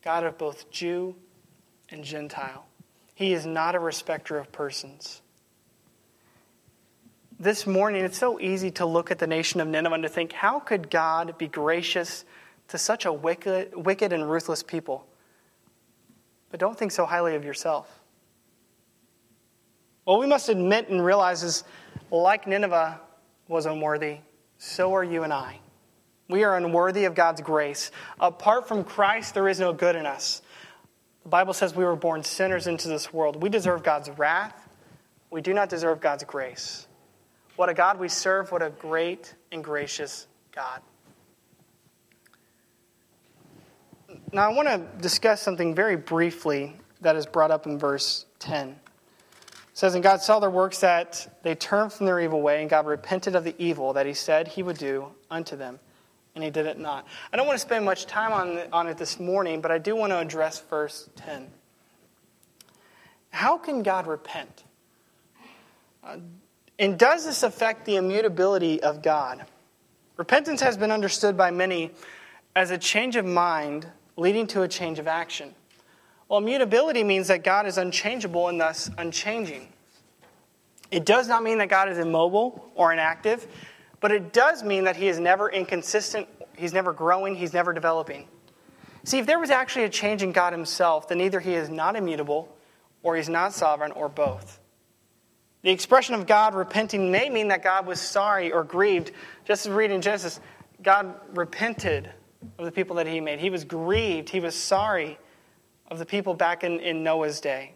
God 0.04 0.26
of 0.26 0.38
both 0.38 0.70
Jew 0.70 1.16
and 1.92 2.04
Gentile. 2.04 2.66
He 3.16 3.34
is 3.34 3.46
not 3.46 3.76
a 3.76 3.80
respecter 3.80 4.38
of 4.38 4.52
persons. 4.52 5.22
This 7.40 7.66
morning, 7.66 8.04
it's 8.04 8.18
so 8.18 8.40
easy 8.40 8.72
to 8.72 8.86
look 8.86 9.12
at 9.12 9.20
the 9.20 9.28
nation 9.28 9.62
of 9.62 9.68
Nineveh 9.68 9.96
and 9.96 10.04
to 10.04 10.10
think, 10.10 10.34
how 10.34 10.60
could 10.60 10.90
God 10.90 11.38
be 11.38 11.48
gracious 11.48 12.26
to 12.68 12.78
such 12.78 13.06
a 13.06 13.14
wicked, 13.14 13.74
wicked 13.76 14.12
and 14.12 14.30
ruthless 14.30 14.62
people? 14.62 15.06
But 16.52 16.60
don't 16.60 16.78
think 16.78 16.92
so 16.92 17.06
highly 17.06 17.36
of 17.36 17.46
yourself. 17.46 18.00
What 20.04 20.20
we 20.20 20.28
must 20.28 20.50
admit 20.50 20.90
and 20.90 21.04
realize 21.04 21.44
is, 21.44 21.64
like 22.12 22.48
Nineveh 22.48 23.00
was 23.48 23.66
unworthy, 23.66 24.18
so 24.58 24.94
are 24.96 25.04
you 25.04 25.24
and 25.24 25.32
I. 25.32 25.60
We 26.28 26.44
are 26.44 26.58
unworthy 26.58 27.06
of 27.06 27.16
God's 27.16 27.42
grace. 27.42 27.92
Apart 28.20 28.68
from 28.68 28.84
Christ, 28.84 29.34
there 29.34 29.48
is 29.48 29.60
no 29.60 29.72
good 29.72 29.96
in 29.96 30.06
us. 30.06 30.42
Bible 31.30 31.54
says 31.54 31.76
we 31.76 31.86
were 31.86 31.96
born 31.96 32.24
sinners 32.24 32.68
into 32.68 32.88
this 32.88 33.14
world. 33.14 33.42
We 33.42 33.50
deserve 33.50 33.84
God's 33.84 34.10
wrath. 34.10 34.68
We 35.30 35.42
do 35.42 35.54
not 35.54 35.70
deserve 35.70 36.02
God's 36.02 36.24
grace. 36.24 36.88
What 37.56 37.70
a 37.70 37.74
God 37.74 38.00
we 38.00 38.08
serve, 38.08 38.52
what 38.52 38.62
a 38.62 38.70
great 38.70 39.36
and 39.52 39.64
gracious 39.64 40.28
God. 40.56 40.82
Now, 44.32 44.50
I 44.50 44.54
want 44.54 44.68
to 44.68 44.86
discuss 45.02 45.42
something 45.42 45.76
very 45.76 45.96
briefly 45.96 46.76
that 47.02 47.16
is 47.16 47.26
brought 47.26 47.52
up 47.52 47.66
in 47.66 47.78
verse 47.78 48.26
10. 48.40 48.70
It 48.70 48.78
says, 49.74 49.96
And 49.96 50.04
God 50.04 50.22
saw 50.22 50.40
their 50.40 50.50
works 50.50 50.80
that 50.80 51.40
they 51.44 51.56
turned 51.56 51.94
from 51.94 52.06
their 52.06 52.20
evil 52.20 52.42
way, 52.42 52.62
and 52.62 52.70
God 52.70 52.86
repented 52.86 53.36
of 53.36 53.44
the 53.44 53.56
evil 53.58 53.94
that 53.94 54.06
he 54.06 54.14
said 54.14 54.48
he 54.48 54.64
would 54.64 54.78
do 54.78 55.08
unto 55.30 55.56
them, 55.56 55.80
and 56.40 56.46
he 56.46 56.50
did 56.50 56.66
it 56.66 56.80
not. 56.80 57.06
I 57.34 57.38
don't 57.38 57.46
want 57.46 57.58
to 57.58 57.66
spend 57.66 57.84
much 57.84 58.06
time 58.06 58.32
on, 58.32 58.60
on 58.72 58.88
it 58.88 58.98
this 58.98 59.20
morning, 59.20 59.60
but 59.60 59.72
I 59.72 59.78
do 59.78 59.96
want 59.96 60.12
to 60.12 60.20
address 60.20 60.60
verse 60.62 61.10
10. 61.18 61.48
How 63.32 63.58
can 63.58 63.84
God 63.84 64.08
repent? 64.08 64.64
Uh, 66.04 66.18
and 66.80 66.98
does 66.98 67.26
this 67.26 67.44
affect 67.44 67.86
the 67.86 67.98
immutability 67.98 68.82
of 68.82 69.02
God? 69.02 69.46
Repentance 70.16 70.62
has 70.62 70.78
been 70.78 70.92
understood 70.92 71.36
by 71.36 71.52
many 71.52 71.92
as 72.56 72.72
a 72.72 72.78
change 72.78 73.18
of 73.18 73.26
mind 73.26 73.86
leading 74.16 74.48
to 74.48 74.62
a 74.62 74.68
change 74.68 74.98
of 74.98 75.08
action. 75.08 75.54
Well, 76.30 76.40
immutability 76.40 77.04
means 77.04 77.28
that 77.28 77.44
God 77.44 77.68
is 77.68 77.78
unchangeable 77.78 78.48
and 78.48 78.62
thus 78.62 78.90
unchanging. 78.98 79.68
It 80.92 81.06
does 81.06 81.28
not 81.28 81.44
mean 81.44 81.58
that 81.58 81.70
God 81.70 81.90
is 81.90 81.98
immobile 81.98 82.72
or 82.76 82.94
inactive, 82.94 83.46
but 84.00 84.12
it 84.12 84.34
does 84.34 84.64
mean 84.64 84.86
that 84.86 84.96
He 84.96 85.08
is 85.08 85.20
never 85.20 85.50
inconsistent, 85.50 86.28
He's 86.58 86.74
never 86.74 86.94
growing, 86.94 87.36
He's 87.36 87.54
never 87.54 87.74
developing. 87.74 88.28
See, 89.04 89.20
if 89.20 89.26
there 89.26 89.40
was 89.40 89.50
actually 89.50 89.86
a 89.86 89.90
change 89.90 90.24
in 90.24 90.32
God 90.32 90.54
Himself, 90.54 91.08
then 91.08 91.22
either 91.22 91.40
He 91.40 91.54
is 91.54 91.70
not 91.70 91.96
immutable, 91.96 92.56
or 93.04 93.16
He's 93.16 93.30
not 93.30 93.54
sovereign, 93.54 93.92
or 93.92 94.10
both. 94.10 94.60
The 95.62 95.72
expression 95.72 96.16
of 96.16 96.26
God 96.26 96.56
repenting 96.56 97.12
may 97.12 97.30
mean 97.30 97.50
that 97.50 97.64
God 97.64 97.86
was 97.86 98.00
sorry 98.00 98.52
or 98.52 98.64
grieved. 98.64 99.12
Just 99.46 99.66
as 99.66 99.70
we 99.70 99.76
read 99.76 99.92
in 99.92 100.02
Genesis, 100.02 100.40
God 100.82 101.14
repented 101.34 102.10
of 102.58 102.66
the 102.66 102.72
people 102.72 102.96
that 102.98 103.08
he 103.08 103.20
made. 103.20 103.40
He 103.40 103.50
was 103.50 103.66
grieved, 103.66 104.30
he 104.30 104.40
was 104.40 104.56
sorry 104.56 105.18
of 105.88 106.00
the 106.00 106.06
people 106.06 106.34
back 106.34 106.64
in, 106.64 106.80
in 106.80 107.04
Noah's 107.04 107.42
day. 107.42 107.74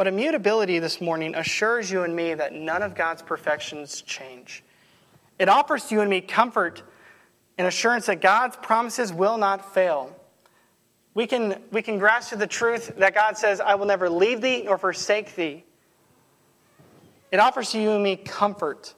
But 0.00 0.06
immutability 0.06 0.78
this 0.78 0.98
morning 0.98 1.34
assures 1.34 1.90
you 1.90 2.04
and 2.04 2.16
me 2.16 2.32
that 2.32 2.54
none 2.54 2.82
of 2.82 2.94
God's 2.94 3.20
perfections 3.20 4.00
change. 4.00 4.64
It 5.38 5.46
offers 5.50 5.92
you 5.92 6.00
and 6.00 6.08
me 6.08 6.22
comfort 6.22 6.82
and 7.58 7.66
assurance 7.66 8.06
that 8.06 8.22
God's 8.22 8.56
promises 8.56 9.12
will 9.12 9.36
not 9.36 9.74
fail. 9.74 10.16
We 11.12 11.26
can, 11.26 11.60
we 11.70 11.82
can 11.82 11.98
grasp 11.98 12.34
the 12.34 12.46
truth 12.46 12.94
that 12.96 13.14
God 13.14 13.36
says, 13.36 13.60
I 13.60 13.74
will 13.74 13.84
never 13.84 14.08
leave 14.08 14.40
thee 14.40 14.62
nor 14.64 14.78
forsake 14.78 15.36
thee. 15.36 15.64
It 17.30 17.38
offers 17.38 17.74
you 17.74 17.90
and 17.90 18.02
me 18.02 18.16
comfort. 18.16 18.94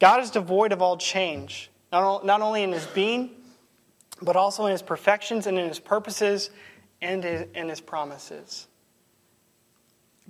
God 0.00 0.20
is 0.20 0.32
devoid 0.32 0.72
of 0.72 0.82
all 0.82 0.96
change 0.96 1.70
not, 1.92 2.26
not 2.26 2.40
only 2.40 2.64
in 2.64 2.72
his 2.72 2.88
being, 2.88 3.36
but 4.20 4.34
also 4.34 4.66
in 4.66 4.72
his 4.72 4.82
perfections 4.82 5.46
and 5.46 5.56
in 5.56 5.68
his 5.68 5.78
purposes 5.78 6.50
and 7.00 7.24
in 7.24 7.68
his 7.68 7.80
promises. 7.80 8.66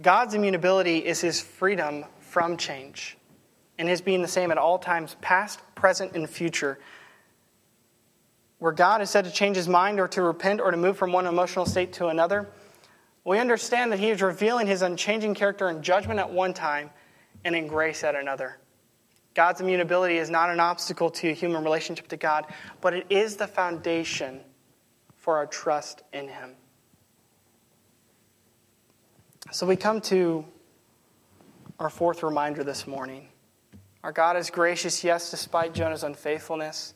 God's 0.02 0.34
immutability 0.34 0.98
is 0.98 1.20
his 1.20 1.40
freedom 1.40 2.04
from 2.20 2.56
change 2.56 3.18
and 3.78 3.88
his 3.88 4.00
being 4.00 4.22
the 4.22 4.28
same 4.28 4.50
at 4.50 4.58
all 4.58 4.78
times, 4.78 5.16
past, 5.20 5.60
present, 5.74 6.12
and 6.12 6.28
future. 6.28 6.78
Where 8.58 8.72
God 8.72 9.00
is 9.02 9.10
said 9.10 9.24
to 9.24 9.30
change 9.30 9.56
his 9.56 9.68
mind 9.68 10.00
or 10.00 10.08
to 10.08 10.22
repent 10.22 10.60
or 10.60 10.70
to 10.70 10.76
move 10.76 10.96
from 10.96 11.12
one 11.12 11.26
emotional 11.26 11.66
state 11.66 11.94
to 11.94 12.08
another, 12.08 12.48
we 13.24 13.38
understand 13.38 13.92
that 13.92 13.98
he 13.98 14.10
is 14.10 14.22
revealing 14.22 14.66
his 14.66 14.82
unchanging 14.82 15.34
character 15.34 15.68
in 15.68 15.82
judgment 15.82 16.20
at 16.20 16.30
one 16.30 16.54
time 16.54 16.90
and 17.44 17.54
in 17.54 17.66
grace 17.66 18.04
at 18.04 18.14
another. 18.14 18.58
God's 19.34 19.60
immutability 19.60 20.18
is 20.18 20.28
not 20.28 20.50
an 20.50 20.60
obstacle 20.60 21.10
to 21.10 21.30
a 21.30 21.32
human 21.32 21.62
relationship 21.62 22.08
to 22.08 22.16
God, 22.16 22.46
but 22.80 22.94
it 22.94 23.06
is 23.10 23.36
the 23.36 23.46
foundation 23.46 24.40
for 25.16 25.36
our 25.36 25.46
trust 25.46 26.02
in 26.12 26.28
Him. 26.28 26.56
So 29.52 29.66
we 29.66 29.74
come 29.74 30.00
to 30.02 30.44
our 31.80 31.90
fourth 31.90 32.22
reminder 32.22 32.62
this 32.62 32.86
morning. 32.86 33.26
Our 34.04 34.12
God 34.12 34.36
is 34.36 34.48
gracious, 34.48 35.02
yes, 35.02 35.32
despite 35.32 35.74
Jonah's 35.74 36.04
unfaithfulness. 36.04 36.94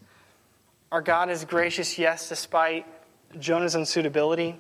Our 0.93 1.03
God 1.03 1.31
is 1.31 1.45
gracious, 1.45 1.99
yes, 1.99 2.29
despite 2.29 2.87
Jonah's 3.41 3.75
unsuitability. 3.75 4.55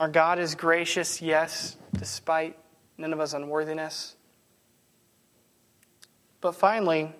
Our 0.00 0.08
God 0.08 0.38
is 0.38 0.54
gracious, 0.54 1.20
yes, 1.20 1.76
despite 1.92 2.58
Nineveh's 2.96 3.34
unworthiness. 3.34 4.16
But 6.40 6.52
finally, 6.52 7.12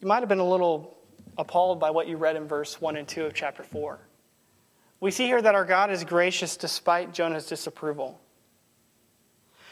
you 0.00 0.08
might 0.08 0.20
have 0.20 0.28
been 0.30 0.38
a 0.38 0.48
little 0.48 0.96
appalled 1.36 1.78
by 1.78 1.90
what 1.90 2.08
you 2.08 2.16
read 2.16 2.36
in 2.36 2.48
verse 2.48 2.80
1 2.80 2.96
and 2.96 3.06
2 3.06 3.26
of 3.26 3.34
chapter 3.34 3.62
4. 3.62 3.98
We 5.00 5.10
see 5.10 5.26
here 5.26 5.40
that 5.40 5.54
our 5.54 5.64
God 5.64 5.90
is 5.90 6.04
gracious 6.04 6.56
despite 6.56 7.12
Jonah's 7.12 7.46
disapproval. 7.46 8.20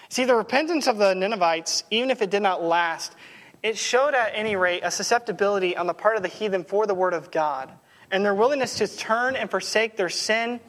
See, 0.09 0.25
the 0.25 0.35
repentance 0.35 0.87
of 0.87 0.97
the 0.97 1.15
Ninevites, 1.15 1.85
even 1.91 2.11
if 2.11 2.23
it 2.23 2.31
did 2.31 2.43
not 2.43 2.63
last, 2.63 3.15
it 3.63 3.77
showed 3.77 4.15
at 4.15 4.33
any 4.35 4.57
rate 4.57 4.81
a 4.83 4.91
susceptibility 4.91 5.77
on 5.77 5.87
the 5.87 5.95
part 5.95 6.17
of 6.17 6.23
the 6.23 6.29
heathen 6.29 6.65
for 6.65 6.87
the 6.87 6.95
word 6.95 7.13
of 7.13 7.31
God 7.31 7.71
and 8.11 8.25
their 8.25 8.35
willingness 8.35 8.79
to 8.79 8.89
turn 8.89 9.37
and 9.37 9.51
forsake 9.51 9.97
their 9.97 10.09
sin 10.09 10.61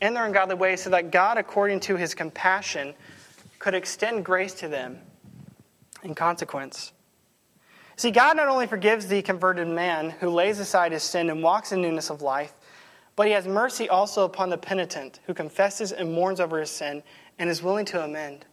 and 0.00 0.14
their 0.14 0.24
ungodly 0.24 0.54
ways 0.54 0.82
so 0.82 0.90
that 0.90 1.10
God, 1.10 1.38
according 1.38 1.80
to 1.80 1.96
his 1.96 2.14
compassion, 2.14 2.94
could 3.58 3.74
extend 3.74 4.24
grace 4.24 4.54
to 4.54 4.68
them 4.68 5.00
in 6.02 6.14
consequence. 6.14 6.92
See, 7.96 8.10
God 8.10 8.36
not 8.36 8.48
only 8.48 8.66
forgives 8.66 9.06
the 9.06 9.22
converted 9.22 9.68
man 9.68 10.10
who 10.10 10.28
lays 10.28 10.58
aside 10.58 10.92
his 10.92 11.02
sin 11.02 11.30
and 11.30 11.42
walks 11.42 11.72
in 11.72 11.80
newness 11.80 12.10
of 12.10 12.22
life, 12.22 12.52
but 13.16 13.26
he 13.26 13.32
has 13.32 13.46
mercy 13.46 13.88
also 13.88 14.24
upon 14.24 14.50
the 14.50 14.58
penitent 14.58 15.20
who 15.26 15.34
confesses 15.34 15.92
and 15.92 16.12
mourns 16.12 16.40
over 16.40 16.58
his 16.58 16.70
sin 16.70 17.02
and 17.38 17.48
is 17.48 17.62
willing 17.62 17.84
to 17.86 18.02
amend. 18.02 18.44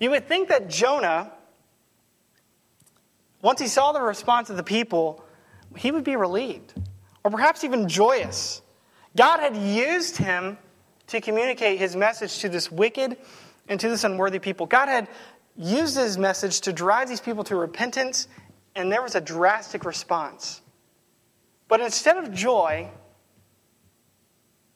You 0.00 0.10
would 0.10 0.26
think 0.26 0.48
that 0.48 0.68
Jonah, 0.68 1.32
once 3.42 3.60
he 3.60 3.68
saw 3.68 3.92
the 3.92 4.00
response 4.00 4.50
of 4.50 4.56
the 4.56 4.62
people, 4.62 5.24
he 5.76 5.90
would 5.90 6.04
be 6.04 6.16
relieved, 6.16 6.74
or 7.22 7.30
perhaps 7.30 7.64
even 7.64 7.88
joyous. 7.88 8.62
God 9.16 9.40
had 9.40 9.56
used 9.56 10.16
him 10.16 10.58
to 11.08 11.20
communicate 11.20 11.78
his 11.78 11.94
message 11.94 12.38
to 12.40 12.48
this 12.48 12.70
wicked 12.70 13.16
and 13.68 13.78
to 13.80 13.88
this 13.88 14.04
unworthy 14.04 14.38
people. 14.38 14.66
God 14.66 14.88
had 14.88 15.08
used 15.56 15.96
his 15.96 16.18
message 16.18 16.62
to 16.62 16.72
drive 16.72 17.08
these 17.08 17.20
people 17.20 17.44
to 17.44 17.56
repentance, 17.56 18.28
and 18.74 18.90
there 18.90 19.02
was 19.02 19.14
a 19.14 19.20
drastic 19.20 19.84
response. 19.84 20.62
But 21.68 21.80
instead 21.80 22.16
of 22.16 22.32
joy, 22.32 22.90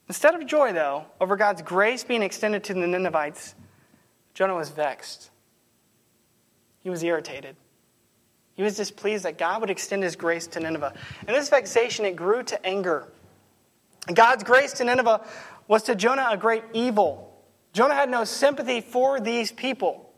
instead 0.08 0.34
of 0.34 0.46
joy, 0.46 0.72
though, 0.72 1.06
over 1.20 1.36
God's 1.36 1.62
grace 1.62 2.04
being 2.04 2.22
extended 2.22 2.64
to 2.64 2.74
the 2.74 2.86
Ninevites, 2.86 3.54
Jonah 4.34 4.54
was 4.54 4.70
vexed. 4.70 5.30
He 6.82 6.90
was 6.90 7.02
irritated. 7.02 7.56
He 8.54 8.62
was 8.62 8.76
displeased 8.76 9.24
that 9.24 9.38
God 9.38 9.60
would 9.60 9.70
extend 9.70 10.02
his 10.02 10.16
grace 10.16 10.46
to 10.48 10.60
Nineveh. 10.60 10.92
And 11.26 11.28
this 11.28 11.48
vexation, 11.48 12.04
it 12.04 12.16
grew 12.16 12.42
to 12.42 12.66
anger. 12.66 13.08
God's 14.12 14.42
grace 14.42 14.72
to 14.74 14.84
Nineveh 14.84 15.24
was 15.68 15.84
to 15.84 15.94
Jonah 15.94 16.26
a 16.30 16.36
great 16.36 16.64
evil. 16.72 17.32
Jonah 17.72 17.94
had 17.94 18.10
no 18.10 18.24
sympathy 18.24 18.80
for 18.80 19.20
these 19.20 19.52
people. 19.52 20.10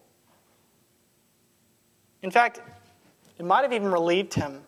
In 2.23 2.31
fact, 2.31 2.61
it 3.39 3.45
might 3.45 3.63
have 3.63 3.73
even 3.73 3.91
relieved 3.91 4.35
him 4.35 4.63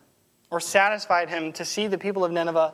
or 0.51 0.59
satisfied 0.59 1.29
him 1.29 1.53
to 1.53 1.65
see 1.65 1.87
the 1.87 1.97
people 1.97 2.23
of 2.23 2.31
Nineveh 2.31 2.73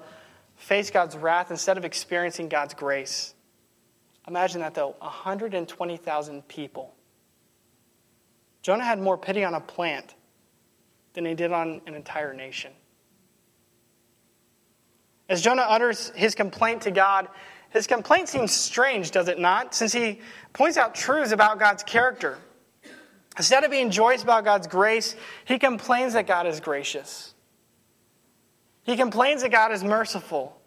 face 0.60 0.92
God's 0.92 1.18
wrath 1.18 1.50
instead 1.50 1.78
of 1.78 1.86
experiencing 1.86 2.50
God's 2.50 2.74
grace. 2.74 3.34
Imagine 4.28 4.62
that, 4.62 4.76
though 4.76 4.96
120,000 5.00 6.48
people. 6.48 6.94
Jonah 8.62 8.84
had 8.84 9.00
more 9.00 9.18
pity 9.18 9.44
on 9.44 9.54
a 9.54 9.62
plant 9.62 10.14
than 11.14 11.26
he 11.26 11.34
did 11.34 11.52
on 11.52 11.82
an 11.88 11.96
entire 11.96 12.34
nation. 12.34 12.72
As 15.30 15.42
Jonah 15.42 15.64
utters 15.64 16.12
his 16.16 16.36
complaint 16.36 16.82
to 16.84 16.92
God, 16.92 17.30
his 17.70 17.88
complaint 17.88 18.28
seems 18.28 18.52
strange, 18.52 19.12
does 19.12 19.30
it 19.30 19.40
not? 19.40 19.74
Since 19.74 19.94
he 19.94 20.20
points 20.54 20.76
out 20.78 20.94
truths 20.94 21.32
about 21.32 21.58
God's 21.58 21.84
character. 21.84 22.38
Instead 23.38 23.64
of 23.64 23.72
being 23.72 23.92
joyous 23.92 24.24
about 24.24 24.44
God's 24.44 24.68
grace, 24.68 25.16
he 25.46 25.58
complains 25.58 26.14
that 26.14 26.28
God 26.28 26.48
is 26.48 26.60
gracious. 26.60 27.34
He 28.90 28.98
complains 28.98 29.44
that 29.44 29.52
God 29.52 29.72
is 29.72 29.84
merciful. 29.84 30.60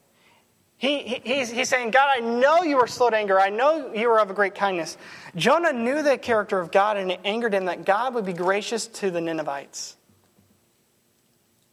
He, 0.78 1.00
he, 1.00 1.20
he's, 1.24 1.50
he's 1.50 1.68
saying, 1.68 1.90
God, 1.90 2.08
I 2.08 2.20
know 2.20 2.62
you 2.62 2.78
are 2.78 2.86
slow 2.86 3.10
to 3.10 3.16
anger. 3.16 3.40
I 3.40 3.48
know 3.48 3.92
you 3.92 4.08
are 4.10 4.20
of 4.20 4.30
a 4.30 4.32
great 4.32 4.54
kindness. 4.54 4.96
Jonah 5.34 5.72
knew 5.72 6.04
the 6.04 6.16
character 6.16 6.60
of 6.60 6.70
God, 6.70 6.96
and 6.96 7.10
it 7.10 7.18
angered 7.24 7.52
him 7.52 7.64
that 7.64 7.84
God 7.84 8.14
would 8.14 8.24
be 8.24 8.32
gracious 8.32 8.86
to 8.86 9.10
the 9.10 9.20
Ninevites. 9.20 9.96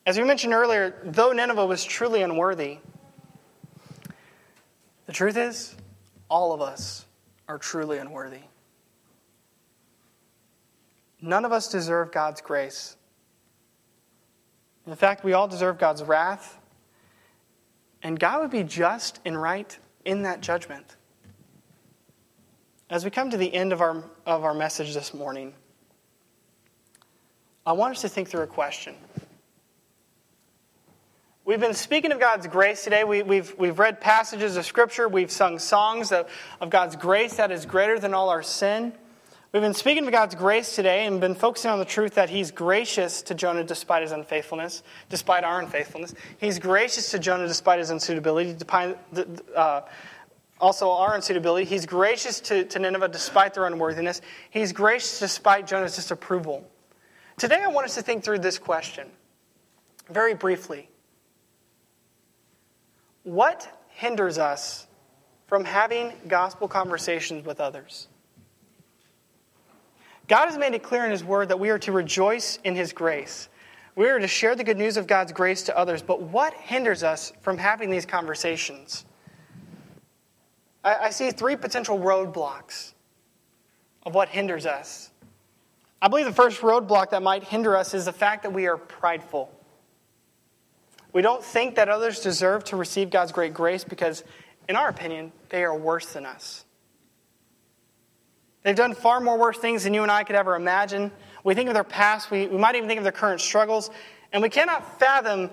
As 0.07 0.17
we 0.17 0.23
mentioned 0.23 0.53
earlier, 0.53 0.99
though 1.03 1.33
Nineveh 1.33 1.67
was 1.67 1.83
truly 1.83 2.23
unworthy, 2.23 2.79
the 5.05 5.13
truth 5.13 5.37
is, 5.37 5.75
all 6.31 6.51
of 6.51 6.61
us 6.61 7.05
are 7.47 7.59
truly 7.59 7.99
unworthy. 7.99 8.41
None 11.21 11.45
of 11.45 11.51
us 11.51 11.67
deserve 11.67 12.11
God's 12.11 12.41
grace. 12.41 12.95
In 14.89 14.95
fact, 14.95 15.23
we 15.23 15.33
all 15.33 15.47
deserve 15.47 15.77
God's 15.77 16.01
wrath. 16.01 16.57
And 18.01 18.19
God 18.19 18.41
would 18.41 18.49
be 18.49 18.63
just 18.63 19.19
and 19.23 19.39
right 19.39 19.77
in 20.03 20.23
that 20.23 20.41
judgment. 20.41 20.95
As 22.89 23.05
we 23.05 23.11
come 23.11 23.29
to 23.29 23.37
the 23.37 23.53
end 23.53 23.71
of 23.71 23.81
our, 23.81 24.03
of 24.25 24.43
our 24.43 24.55
message 24.55 24.95
this 24.95 25.13
morning, 25.13 25.53
I 27.67 27.73
want 27.73 27.95
us 27.95 28.01
to 28.01 28.09
think 28.09 28.29
through 28.29 28.41
a 28.41 28.47
question. 28.47 28.95
We've 31.45 31.59
been 31.59 31.75
speaking 31.75 32.11
of 32.11 32.19
God's 32.19 32.47
grace 32.47 32.83
today. 32.83 33.03
We, 33.03 33.19
have 33.19 33.27
we've, 33.27 33.55
we've 33.59 33.77
read 33.77 34.01
passages 34.01 34.57
of 34.57 34.65
Scripture. 34.65 35.07
We've 35.07 35.31
sung 35.31 35.59
songs 35.59 36.11
of, 36.11 36.31
of 36.59 36.71
God's 36.71 36.95
grace 36.95 37.35
that 37.35 37.51
is 37.51 37.67
greater 37.67 37.99
than 37.99 38.15
all 38.15 38.29
our 38.29 38.41
sin. 38.41 38.93
We've 39.51 39.63
been 39.63 39.73
speaking 39.73 40.05
of 40.05 40.11
God's 40.11 40.35
grace 40.35 40.75
today 40.75 41.07
and 41.07 41.19
been 41.19 41.33
focusing 41.33 41.71
on 41.71 41.79
the 41.79 41.85
truth 41.85 42.13
that 42.13 42.29
He's 42.29 42.51
gracious 42.51 43.23
to 43.23 43.33
Jonah 43.33 43.63
despite 43.63 44.03
his 44.03 44.11
unfaithfulness, 44.11 44.83
despite 45.09 45.43
our 45.43 45.59
unfaithfulness. 45.59 46.13
He's 46.37 46.59
gracious 46.59 47.09
to 47.11 47.17
Jonah 47.17 47.47
despite 47.47 47.79
his 47.79 47.89
unsuitability, 47.89 48.61
uh, 49.55 49.81
also 50.59 50.91
our 50.91 51.17
unsuitability. 51.17 51.63
He's 51.63 51.87
gracious 51.87 52.39
to, 52.41 52.63
to 52.65 52.77
Nineveh 52.77 53.07
despite 53.07 53.55
their 53.55 53.65
unworthiness. 53.65 54.21
He's 54.51 54.71
gracious 54.71 55.19
despite 55.19 55.65
Jonah's 55.65 55.95
disapproval. 55.95 56.69
Today, 57.37 57.63
I 57.63 57.69
want 57.69 57.85
us 57.85 57.95
to 57.95 58.03
think 58.03 58.23
through 58.23 58.39
this 58.39 58.59
question 58.59 59.07
very 60.11 60.35
briefly. 60.35 60.89
What 63.23 63.67
hinders 63.87 64.37
us 64.37 64.85
from 65.47 65.65
having 65.65 66.13
gospel 66.27 66.67
conversations 66.67 67.47
with 67.47 67.59
others? 67.59 68.09
God 70.29 70.45
has 70.45 70.57
made 70.59 70.75
it 70.75 70.83
clear 70.83 71.03
in 71.03 71.11
His 71.11 71.23
Word 71.23 71.49
that 71.49 71.59
we 71.59 71.71
are 71.71 71.79
to 71.79 71.91
rejoice 71.91 72.59
in 72.63 72.75
His 72.75 72.93
grace. 72.93 73.49
We 73.95 74.07
are 74.09 74.19
to 74.19 74.27
share 74.27 74.55
the 74.55 74.63
good 74.63 74.77
news 74.77 74.95
of 74.95 75.07
God's 75.07 75.33
grace 75.33 75.63
to 75.63 75.77
others. 75.77 76.03
But 76.03 76.21
what 76.21 76.53
hinders 76.53 77.03
us 77.03 77.33
from 77.41 77.57
having 77.57 77.89
these 77.89 78.05
conversations? 78.05 79.05
I, 80.83 80.95
I 80.95 81.09
see 81.09 81.31
three 81.31 81.55
potential 81.55 81.97
roadblocks 81.97 82.93
of 84.03 84.13
what 84.13 84.29
hinders 84.29 84.67
us. 84.67 85.09
I 86.01 86.07
believe 86.07 86.25
the 86.25 86.31
first 86.31 86.61
roadblock 86.61 87.09
that 87.09 87.23
might 87.23 87.43
hinder 87.43 87.75
us 87.75 87.93
is 87.95 88.05
the 88.05 88.13
fact 88.13 88.43
that 88.43 88.53
we 88.53 88.67
are 88.67 88.77
prideful. 88.77 89.51
We 91.11 91.23
don't 91.23 91.43
think 91.43 91.75
that 91.75 91.89
others 91.89 92.19
deserve 92.19 92.63
to 92.65 92.75
receive 92.75 93.09
God's 93.09 93.31
great 93.31 93.53
grace 93.53 93.83
because, 93.83 94.23
in 94.69 94.75
our 94.75 94.89
opinion, 94.89 95.31
they 95.49 95.63
are 95.63 95.75
worse 95.75 96.13
than 96.13 96.27
us. 96.27 96.65
They've 98.63 98.75
done 98.75 98.93
far 98.93 99.19
more 99.19 99.37
worse 99.37 99.57
things 99.57 99.83
than 99.83 99.93
you 99.93 100.03
and 100.03 100.11
I 100.11 100.23
could 100.23 100.35
ever 100.35 100.55
imagine. 100.55 101.11
We 101.43 101.55
think 101.55 101.69
of 101.69 101.73
their 101.73 101.83
past, 101.83 102.29
we, 102.29 102.47
we 102.47 102.57
might 102.57 102.75
even 102.75 102.87
think 102.87 102.97
of 102.97 103.03
their 103.03 103.13
current 103.13 103.41
struggles, 103.41 103.89
and 104.33 104.41
we 104.41 104.49
cannot 104.49 104.99
fathom 104.99 105.49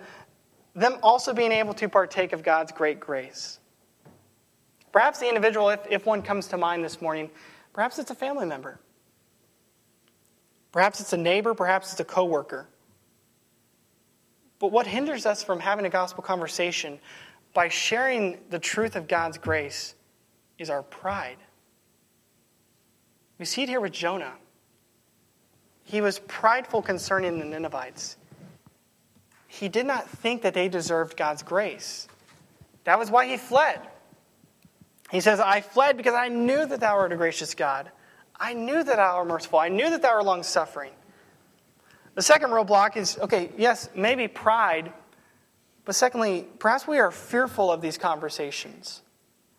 them 0.74 0.98
also 1.02 1.32
being 1.32 1.52
able 1.52 1.72
to 1.74 1.88
partake 1.88 2.32
of 2.32 2.42
God's 2.42 2.72
great 2.72 3.00
grace. 3.00 3.60
Perhaps 4.92 5.20
the 5.20 5.28
individual, 5.28 5.70
if, 5.70 5.80
if 5.88 6.06
one 6.06 6.22
comes 6.22 6.48
to 6.48 6.56
mind 6.56 6.84
this 6.84 7.00
morning, 7.00 7.30
perhaps 7.72 7.98
it's 7.98 8.10
a 8.10 8.14
family 8.14 8.46
member. 8.46 8.80
Perhaps 10.72 11.00
it's 11.00 11.12
a 11.12 11.16
neighbor, 11.16 11.54
perhaps 11.54 11.92
it's 11.92 12.00
a 12.00 12.04
coworker. 12.04 12.68
But 14.58 14.72
what 14.72 14.86
hinders 14.86 15.26
us 15.26 15.42
from 15.42 15.60
having 15.60 15.86
a 15.86 15.90
gospel 15.90 16.22
conversation 16.22 16.98
by 17.54 17.68
sharing 17.68 18.38
the 18.50 18.58
truth 18.58 18.96
of 18.96 19.08
God's 19.08 19.38
grace 19.38 19.94
is 20.58 20.68
our 20.70 20.82
pride. 20.82 21.38
We 23.38 23.44
see 23.44 23.62
it 23.62 23.68
here 23.68 23.80
with 23.80 23.92
Jonah. 23.92 24.32
He 25.84 26.00
was 26.00 26.18
prideful 26.20 26.82
concerning 26.82 27.38
the 27.38 27.44
Ninevites. 27.44 28.16
He 29.46 29.68
did 29.68 29.86
not 29.86 30.08
think 30.08 30.42
that 30.42 30.54
they 30.54 30.68
deserved 30.68 31.16
God's 31.16 31.42
grace. 31.42 32.08
That 32.84 32.98
was 32.98 33.10
why 33.10 33.26
he 33.26 33.36
fled. 33.36 33.80
He 35.10 35.20
says, 35.20 35.38
I 35.38 35.60
fled 35.60 35.96
because 35.96 36.14
I 36.14 36.28
knew 36.28 36.66
that 36.66 36.80
thou 36.80 36.96
art 36.96 37.12
a 37.12 37.16
gracious 37.16 37.54
God. 37.54 37.90
I 38.38 38.54
knew 38.54 38.82
that 38.82 38.96
thou 38.96 39.16
art 39.16 39.26
merciful. 39.28 39.58
I 39.58 39.68
knew 39.68 39.88
that 39.90 40.02
thou 40.02 40.14
art 40.14 40.24
long 40.24 40.42
suffering. 40.42 40.92
The 42.14 42.22
second 42.22 42.50
roadblock 42.50 42.96
is 42.96 43.18
okay, 43.18 43.50
yes, 43.58 43.90
maybe 43.94 44.26
pride, 44.26 44.92
but 45.84 45.94
secondly, 45.94 46.46
perhaps 46.58 46.88
we 46.88 46.98
are 46.98 47.10
fearful 47.10 47.70
of 47.70 47.80
these 47.80 47.98
conversations. 47.98 49.02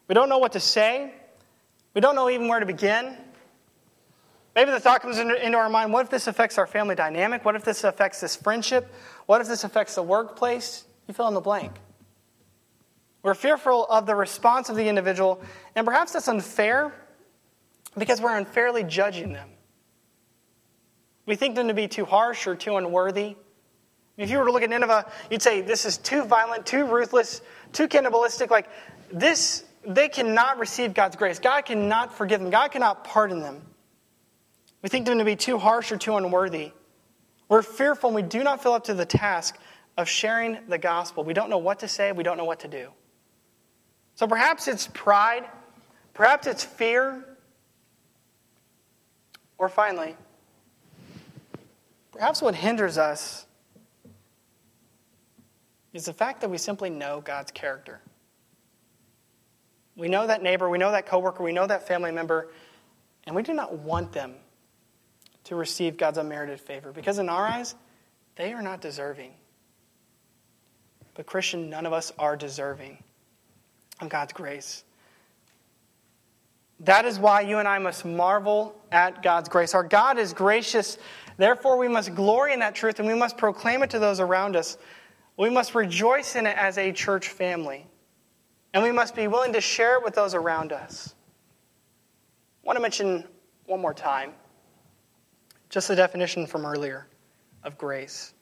We 0.07 0.15
don't 0.15 0.27
know 0.27 0.39
what 0.39 0.53
to 0.53 0.59
say, 0.59 1.13
we 1.93 2.01
don't 2.01 2.15
know 2.15 2.29
even 2.29 2.47
where 2.47 2.59
to 2.59 2.65
begin. 2.65 3.15
Maybe 4.57 4.71
the 4.71 4.79
thought 4.79 5.03
comes 5.03 5.19
into 5.19 5.55
our 5.55 5.69
mind 5.69 5.93
what 5.93 6.05
if 6.05 6.09
this 6.09 6.25
affects 6.25 6.57
our 6.57 6.65
family 6.65 6.95
dynamic? 6.95 7.45
What 7.45 7.55
if 7.55 7.63
this 7.63 7.83
affects 7.83 8.21
this 8.21 8.35
friendship? 8.35 8.91
What 9.27 9.39
if 9.39 9.47
this 9.47 9.63
affects 9.63 9.93
the 9.93 10.01
workplace? 10.01 10.83
You 11.07 11.13
fill 11.13 11.27
in 11.27 11.35
the 11.35 11.41
blank. 11.41 11.73
We're 13.21 13.35
fearful 13.35 13.85
of 13.85 14.07
the 14.07 14.15
response 14.15 14.69
of 14.69 14.75
the 14.75 14.87
individual, 14.87 15.43
and 15.75 15.85
perhaps 15.85 16.13
that's 16.13 16.27
unfair 16.27 16.91
because 17.95 18.19
we're 18.19 18.35
unfairly 18.35 18.83
judging 18.83 19.31
them. 19.31 19.47
We 21.27 21.35
think 21.35 21.53
them 21.53 21.67
to 21.67 21.75
be 21.75 21.87
too 21.87 22.05
harsh 22.05 22.47
or 22.47 22.55
too 22.55 22.77
unworthy. 22.77 23.35
If 24.17 24.31
you 24.31 24.39
were 24.39 24.45
to 24.45 24.51
look 24.51 24.63
at 24.63 24.71
Nineveh, 24.71 25.05
you'd 25.29 25.43
say, 25.43 25.61
This 25.61 25.85
is 25.85 25.99
too 25.99 26.23
violent, 26.23 26.65
too 26.65 26.87
ruthless, 26.87 27.41
too 27.73 27.87
cannibalistic. 27.87 28.49
Like, 28.49 28.69
this, 29.13 29.65
they 29.85 30.09
cannot 30.09 30.57
receive 30.57 30.95
God's 30.95 31.15
grace. 31.15 31.37
God 31.37 31.65
cannot 31.65 32.11
forgive 32.11 32.41
them, 32.41 32.49
God 32.49 32.69
cannot 32.69 33.03
pardon 33.03 33.39
them. 33.39 33.61
We 34.81 34.89
think 34.89 35.05
them 35.05 35.17
to 35.17 35.25
be 35.25 35.35
too 35.35 35.57
harsh 35.57 35.91
or 35.91 35.97
too 35.97 36.15
unworthy. 36.15 36.71
We're 37.49 37.61
fearful 37.61 38.09
and 38.09 38.15
we 38.15 38.21
do 38.21 38.43
not 38.43 38.61
feel 38.61 38.73
up 38.73 38.83
to 38.85 38.93
the 38.93 39.05
task 39.05 39.57
of 39.97 40.07
sharing 40.07 40.57
the 40.67 40.77
gospel. 40.77 41.23
We 41.23 41.33
don't 41.33 41.49
know 41.49 41.57
what 41.57 41.79
to 41.79 41.87
say, 41.87 42.11
we 42.11 42.23
don't 42.23 42.37
know 42.37 42.45
what 42.45 42.59
to 42.61 42.67
do. 42.67 42.89
So 44.15 44.27
perhaps 44.27 44.67
it's 44.67 44.87
pride, 44.93 45.45
perhaps 46.13 46.47
it's 46.47 46.63
fear, 46.63 47.23
or 49.57 49.69
finally, 49.69 50.15
perhaps 52.11 52.41
what 52.41 52.53
hinders 52.53 52.97
us 52.97 53.45
is 55.93 56.05
the 56.05 56.13
fact 56.13 56.41
that 56.41 56.49
we 56.49 56.57
simply 56.57 56.89
know 56.89 57.21
God's 57.21 57.51
character. 57.51 58.01
We 59.95 60.09
know 60.09 60.27
that 60.27 60.43
neighbor, 60.43 60.69
we 60.69 60.77
know 60.77 60.91
that 60.91 61.07
coworker, 61.07 61.43
we 61.43 61.53
know 61.53 61.65
that 61.65 61.87
family 61.87 62.11
member, 62.11 62.49
and 63.25 63.35
we 63.35 63.41
do 63.41 63.53
not 63.53 63.73
want 63.73 64.11
them 64.11 64.35
to 65.47 65.55
receive 65.55 65.95
God's 65.95 66.17
unmerited 66.17 66.59
favor 66.59 66.91
because, 66.91 67.19
in 67.19 67.29
our 67.29 67.47
eyes, 67.47 67.73
they 68.35 68.51
are 68.51 68.61
not 68.61 68.81
deserving. 68.81 69.31
But, 71.15 71.25
Christian, 71.25 71.69
none 71.69 71.85
of 71.85 71.93
us 71.93 72.11
are 72.19 72.35
deserving 72.35 73.01
of 74.01 74.09
God's 74.09 74.33
grace. 74.33 74.83
That 76.81 77.05
is 77.05 77.17
why 77.17 77.41
you 77.41 77.59
and 77.59 77.67
I 77.67 77.79
must 77.79 78.03
marvel 78.03 78.75
at 78.91 79.23
God's 79.23 79.47
grace. 79.47 79.73
Our 79.73 79.83
God 79.83 80.19
is 80.19 80.33
gracious. 80.33 80.97
Therefore, 81.37 81.77
we 81.77 81.87
must 81.87 82.13
glory 82.13 82.53
in 82.53 82.59
that 82.59 82.75
truth 82.75 82.99
and 82.99 83.07
we 83.07 83.15
must 83.15 83.37
proclaim 83.37 83.81
it 83.83 83.89
to 83.91 83.99
those 83.99 84.19
around 84.19 84.55
us. 84.55 84.77
We 85.37 85.49
must 85.49 85.73
rejoice 85.73 86.35
in 86.35 86.45
it 86.45 86.57
as 86.57 86.77
a 86.77 86.91
church 86.91 87.29
family. 87.29 87.87
And 88.73 88.83
we 88.83 88.91
must 88.91 89.15
be 89.15 89.27
willing 89.27 89.53
to 89.53 89.61
share 89.61 89.95
it 89.95 90.03
with 90.03 90.13
those 90.13 90.35
around 90.35 90.71
us. 90.71 91.15
I 92.63 92.67
want 92.67 92.75
to 92.75 92.81
mention 92.81 93.23
one 93.65 93.79
more 93.79 93.93
time 93.93 94.33
just 95.69 95.87
the 95.87 95.95
definition 95.95 96.47
from 96.47 96.65
earlier 96.65 97.07
of 97.63 97.77
grace. 97.77 98.33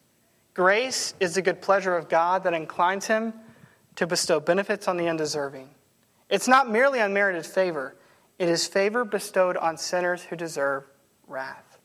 Grace 0.54 1.14
is 1.20 1.36
the 1.36 1.42
good 1.42 1.62
pleasure 1.62 1.96
of 1.96 2.08
God 2.08 2.44
that 2.44 2.54
inclines 2.54 3.08
him 3.08 3.34
to 3.96 4.08
bestow 4.08 4.40
benefits 4.40 4.88
on 4.88 4.98
the 4.98 5.08
undeserving. 5.08 5.70
It's 6.30 6.48
not 6.48 6.70
merely 6.70 7.00
unmerited 7.00 7.46
favor, 7.46 7.96
it 8.38 8.50
is 8.50 8.68
favor 8.68 9.06
bestowed 9.06 9.58
on 9.58 9.78
sinners 9.78 10.24
who 10.24 10.36
deserve 10.36 10.86
wrath. 11.28 11.78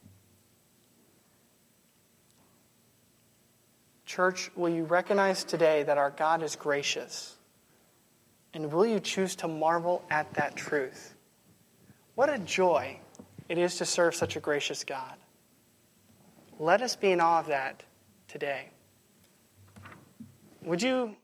Church, 4.04 4.50
will 4.56 4.70
you 4.70 4.82
recognize 4.84 5.44
today 5.44 5.84
that 5.84 5.96
our 5.96 6.10
God 6.10 6.42
is 6.42 6.56
gracious? 6.56 7.36
And 8.52 8.72
will 8.72 8.84
you 8.84 8.98
choose 8.98 9.36
to 9.36 9.48
marvel 9.48 10.02
at 10.10 10.32
that 10.34 10.56
truth? 10.56 11.14
What 12.16 12.28
a 12.28 12.38
joy 12.38 12.98
it 13.48 13.56
is 13.56 13.76
to 13.76 13.84
serve 13.84 14.16
such 14.16 14.34
a 14.34 14.40
gracious 14.40 14.82
God. 14.82 15.14
Let 16.60 16.82
us 16.82 16.94
be 16.94 17.10
in 17.10 17.22
awe 17.22 17.38
of 17.38 17.46
that 17.46 17.84
today. 18.28 18.68
Would 20.62 20.82
you 20.82 21.16